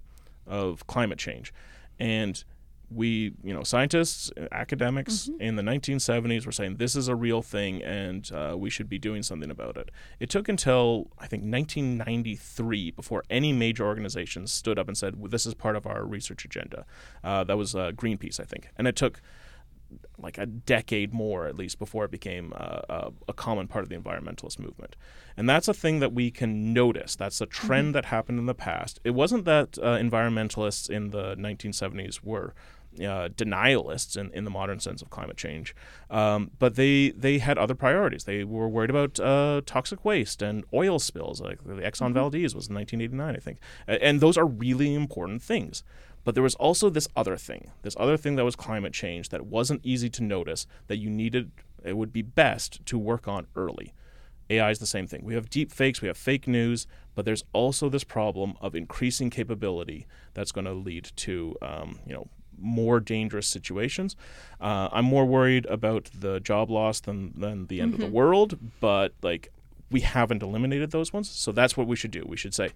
of 0.48 0.88
climate 0.88 1.20
change, 1.20 1.54
and 2.00 2.44
we, 2.90 3.34
you 3.44 3.54
know, 3.54 3.64
scientists, 3.64 4.32
academics 4.52 5.30
in 5.40 5.58
the 5.58 5.62
1970s 5.62 6.46
were 6.46 6.52
saying 6.54 6.78
this 6.78 6.96
is 6.96 7.10
a 7.10 7.16
real 7.16 7.42
thing 7.42 7.84
and 7.84 8.32
uh, 8.32 8.56
we 8.58 8.70
should 8.70 8.88
be 8.88 8.98
doing 8.98 9.24
something 9.24 9.52
about 9.52 9.76
it. 9.76 9.92
It 10.20 10.30
took 10.30 10.48
until 10.48 11.12
I 11.20 11.28
think 11.28 11.44
1993 11.44 12.92
before 12.92 13.24
any 13.30 13.52
major 13.52 13.86
organizations 13.86 14.54
stood 14.54 14.80
up 14.80 14.88
and 14.88 14.98
said 14.98 15.20
well, 15.20 15.30
this 15.30 15.46
is 15.46 15.54
part 15.54 15.76
of 15.76 15.86
our 15.86 16.06
research 16.06 16.46
agenda. 16.46 16.86
Uh, 17.24 17.44
that 17.44 17.58
was 17.58 17.76
uh, 17.76 17.92
Greenpeace, 17.92 18.40
I 18.40 18.46
think, 18.46 18.70
and 18.78 18.88
it 18.88 18.96
took 18.96 19.22
like 20.18 20.38
a 20.38 20.46
decade 20.46 21.14
more 21.14 21.48
at 21.48 21.56
least 21.56 21.80
before 21.80 22.06
it 22.06 22.12
became 22.12 22.54
uh, 22.56 22.82
uh, 22.90 23.10
a 23.28 23.34
common 23.34 23.68
part 23.68 23.84
of 23.84 23.90
the 23.90 23.98
environmentalist 23.98 24.60
movement. 24.60 24.96
And 25.36 25.48
that's 25.50 25.68
a 25.68 25.74
thing 25.74 26.00
that 26.00 26.14
we 26.14 26.32
can 26.32 26.74
notice. 26.74 27.16
That's 27.16 27.40
a 27.42 27.46
trend 27.46 27.94
that 27.96 28.06
happened 28.06 28.40
in 28.40 28.48
the 28.48 28.56
past. 28.56 29.00
It 29.04 29.12
wasn't 29.12 29.46
that 29.46 29.78
uh, 29.78 29.98
environmentalists 29.98 30.90
in 30.90 31.12
the 31.12 31.36
1970s 31.36 32.24
were 32.24 32.54
uh, 33.00 33.30
denialists 33.30 34.18
in, 34.18 34.32
in 34.32 34.44
the 34.44 34.50
modern 34.50 34.80
sense 34.80 35.02
of 35.02 35.10
climate 35.10 35.38
change, 35.38 35.76
um, 36.10 36.52
but 36.60 36.76
they 36.76 37.10
they 37.12 37.40
had 37.40 37.58
other 37.58 37.76
priorities. 37.76 38.24
They 38.24 38.44
were 38.44 38.68
worried 38.68 38.90
about 38.90 39.20
uh, 39.20 39.62
toxic 39.66 40.04
waste 40.06 40.42
and 40.42 40.64
oil 40.74 41.00
spills, 41.00 41.42
like 41.42 41.64
the 41.64 41.74
Exxon 41.74 42.14
Valdez 42.14 42.56
was 42.56 42.68
in 42.68 42.76
1989, 42.76 43.36
I 43.36 43.40
think, 43.40 43.60
and 43.88 44.22
those 44.22 44.38
are 44.38 44.46
really 44.46 44.94
important 44.94 45.42
things. 45.42 45.84
But 46.24 46.34
there 46.36 46.44
was 46.44 46.56
also 46.56 46.90
this 46.90 47.08
other 47.16 47.38
thing, 47.38 47.72
this 47.84 47.96
other 47.98 48.18
thing 48.18 48.36
that 48.36 48.44
was 48.44 48.58
climate 48.58 48.92
change 48.92 49.30
that 49.30 49.46
wasn't 49.46 49.80
easy 49.86 50.10
to 50.10 50.24
notice 50.24 50.68
that 50.88 50.98
you 50.98 51.10
needed, 51.10 51.52
it 51.86 51.96
would 51.96 52.12
be 52.12 52.22
best 52.22 52.86
to 52.88 52.98
work 52.98 53.30
on 53.30 53.48
early. 53.56 53.94
AI 54.50 54.72
is 54.72 54.80
the 54.80 54.86
same 54.86 55.08
thing. 55.08 55.24
We 55.24 55.36
have 55.36 55.50
deep 55.50 55.72
fakes, 55.72 56.02
we 56.02 56.08
have 56.08 56.18
fake 56.18 56.48
news, 56.48 56.88
but 57.16 57.26
there's 57.26 57.44
also 57.54 57.90
this 57.90 58.04
problem 58.04 58.56
of 58.62 58.76
increasing 58.76 59.30
capability 59.30 60.06
that's 60.34 60.52
going 60.52 60.66
to 60.66 60.74
lead 60.74 61.12
to, 61.16 61.56
um, 61.62 62.00
you 62.06 62.14
know, 62.14 62.28
more 62.60 63.00
dangerous 63.00 63.48
situations. 63.48 64.16
Uh, 64.60 64.90
I'm 64.92 65.06
more 65.06 65.26
worried 65.26 65.66
about 65.68 66.10
the 66.18 66.40
job 66.40 66.70
loss 66.70 67.00
than 67.00 67.34
than 67.38 67.68
the 67.68 67.82
end 67.82 67.94
of 67.94 68.00
the 68.00 68.08
world, 68.08 68.58
but 68.80 69.14
like 69.22 69.52
we 69.90 70.02
haven't 70.02 70.44
eliminated 70.44 70.92
those 70.92 71.14
ones, 71.14 71.30
so 71.30 71.52
that's 71.52 71.78
what 71.78 71.88
we 71.88 71.96
should 71.96 72.12
do. 72.12 72.24
We 72.28 72.38
should 72.38 72.54
say, 72.54 72.72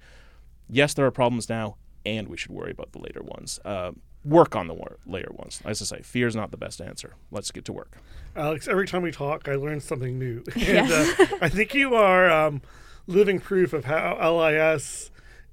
yes, 0.69 0.93
there 0.93 1.05
are 1.05 1.11
problems 1.11 1.49
now, 1.49 1.75
and 2.05 2.27
we 2.27 2.37
should 2.37 2.51
worry 2.51 2.71
about 2.71 2.93
the 2.93 2.99
later 2.99 3.21
ones. 3.21 3.59
Uh, 3.65 3.91
work 4.23 4.55
on 4.55 4.67
the 4.67 4.73
wor- 4.73 4.97
later 5.05 5.31
ones. 5.33 5.61
As 5.65 5.81
I 5.81 5.85
say, 5.85 6.01
fear 6.03 6.27
is 6.27 6.35
not 6.35 6.51
the 6.51 6.57
best 6.57 6.81
answer. 6.81 7.15
Let's 7.31 7.51
get 7.51 7.65
to 7.65 7.73
work. 7.73 7.97
Alex, 8.35 8.67
every 8.67 8.87
time 8.87 9.01
we 9.01 9.11
talk, 9.11 9.47
I 9.47 9.55
learn 9.55 9.81
something 9.81 10.17
new. 10.17 10.43
and 10.55 10.91
uh, 10.91 11.25
I 11.41 11.49
think 11.49 11.73
you 11.73 11.95
are 11.95 12.29
um, 12.29 12.61
living 13.07 13.39
proof 13.39 13.73
of 13.73 13.85
how 13.85 14.17
LIS 14.37 15.11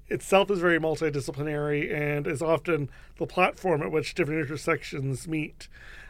itself 0.09 0.51
is 0.51 0.59
very 0.61 0.79
multidisciplinary 0.79 1.92
and 1.92 2.27
is 2.27 2.42
often 2.42 2.88
the 3.18 3.27
platform 3.27 3.83
at 3.83 3.90
which 3.92 4.14
different 4.14 4.40
intersections 4.40 5.27
meet. 5.29 5.68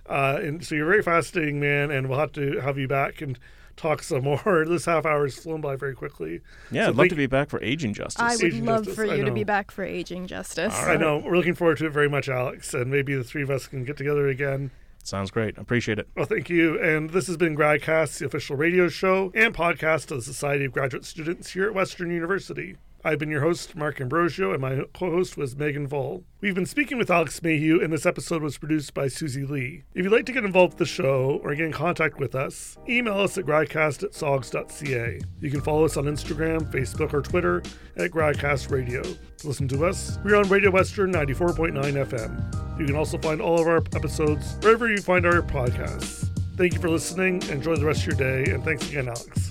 Uh, 0.09 0.39
and 0.41 0.65
so 0.65 0.75
you're 0.75 0.87
a 0.87 0.91
very 0.91 1.03
fascinating 1.03 1.61
man, 1.61 1.91
and 1.91 2.09
we'll 2.09 2.19
have 2.19 2.33
to 2.33 2.61
have 2.61 2.79
you 2.79 2.89
back 2.89 3.21
and 3.21 3.39
talk 3.77 4.03
some 4.03 4.23
more. 4.45 4.65
this 4.67 4.87
half 4.87 5.05
hour 5.07 5.25
has 5.25 5.37
flown 5.39 5.61
by 5.61 5.77
very 5.77 5.95
quickly. 5.95 6.41
Yeah, 6.71 6.85
So 6.85 6.89
I'd 6.89 6.89
love 6.89 6.97
thank- 6.97 7.11
to 7.11 7.17
be 7.17 7.27
back 7.27 7.51
for 7.51 7.63
aging 7.63 7.95
justice. 7.95 8.21
I 8.23 8.35
would 8.37 8.45
Aging 8.45 8.65
love 8.65 8.85
Justice, 8.85 8.95
for 8.97 9.05
you 9.05 9.25
to 9.25 9.31
be 9.33 9.45
back 9.45 9.71
for 9.71 9.85
aging 9.85 10.27
justice. 10.27 10.75
I 10.75 10.97
know. 10.97 11.19
We're 11.19 11.37
looking 11.37 11.55
forward 11.55 11.79
to 11.79 11.87
it 11.87 11.93
very 11.93 12.09
much, 12.09 12.29
Alex, 12.29 12.73
and 12.75 12.91
maybe 12.91 13.15
the 13.15 13.25
three 13.25 13.43
of 13.43 13.51
us 13.51 13.67
can 13.67 13.85
get 13.85 13.97
together 13.97 14.27
again. 14.29 14.71
Sounds 15.05 15.31
great. 15.31 15.57
Appreciate 15.57 15.99
it. 15.99 16.09
Well, 16.17 16.27
thank 16.27 16.51
you. 16.51 16.79
And 16.83 17.11
this 17.11 17.29
has 17.29 17.37
been 17.39 17.57
Gradcast, 17.57 18.19
the 18.19 18.27
official 18.27 18.57
radio 18.57 18.89
show 18.89 19.31
and 19.35 19.55
podcast 19.55 20.11
of 20.11 20.19
the 20.19 20.23
Society 20.23 20.65
of 20.67 20.73
Graduate 20.73 21.05
Students 21.05 21.53
here 21.53 21.67
at 21.67 21.73
Western 21.75 22.11
University. 22.11 22.77
I've 23.05 23.21
been 23.21 23.31
your 23.31 23.43
host, 23.43 23.77
Mark 23.77 23.99
Ambrogio, 23.99 24.53
and 24.53 24.61
my 24.61 24.83
co 24.93 25.11
host 25.11 25.37
was 25.37 25.55
Meghan 25.55 25.87
Voll. 25.87 26.25
We've 26.41 26.55
been 26.55 26.67
speaking 26.67 26.99
with 26.99 27.11
Alex 27.11 27.41
Mayhew, 27.43 27.81
and 27.81 27.93
this 27.93 28.05
episode 28.05 28.43
was 28.43 28.59
produced 28.59 28.93
by 28.93 29.07
Suzy 29.07 29.45
Lee. 29.45 29.85
If 29.95 30.03
you'd 30.05 30.13
like 30.13 30.27
to 30.27 30.33
get 30.33 30.45
involved 30.45 30.75
with 30.75 30.79
the 30.79 30.85
show 30.85 31.41
or 31.45 31.55
get 31.55 31.67
in 31.67 31.73
contact 31.73 32.19
with 32.19 32.35
us, 32.35 32.77
email 32.89 33.21
us 33.21 33.39
at 33.39 33.45
gradcast 33.45 34.03
at 34.03 34.15
sogs.ca. 34.15 35.21
You 35.41 35.51
can 35.51 35.61
follow 35.61 35.85
us 35.85 35.97
on 35.97 36.05
Instagram, 36.05 36.71
Facebook, 36.73 37.15
or 37.15 37.23
Twitter 37.23 37.63
at 37.97 38.11
Gradcast 38.11 38.71
Radio. 38.73 39.03
To 39.03 39.47
listen 39.47 39.69
to 39.69 39.87
us, 39.87 40.19
we're 40.25 40.37
on 40.37 40.49
Radio 40.49 40.71
Western 40.71 41.13
94.9 41.13 41.75
FM. 42.07 42.81
You 42.81 42.87
can 42.87 42.97
also 42.97 43.17
find 43.19 43.41
all 43.41 43.61
of 43.61 43.69
our 43.69 43.79
episodes 43.95 44.57
wherever 44.61 44.89
you 44.89 45.01
find 45.01 45.25
our 45.25 45.41
podcasts. 45.43 46.29
Thank 46.57 46.75
you 46.75 46.81
for 46.81 46.91
listening. 46.91 47.43
Enjoy 47.45 47.77
the 47.77 47.87
rest 47.87 48.07
of 48.07 48.19
your 48.19 48.45
day, 48.45 48.51
and 48.53 48.65
thanks 48.65 48.89
again, 48.89 49.07
Alex. 49.07 49.51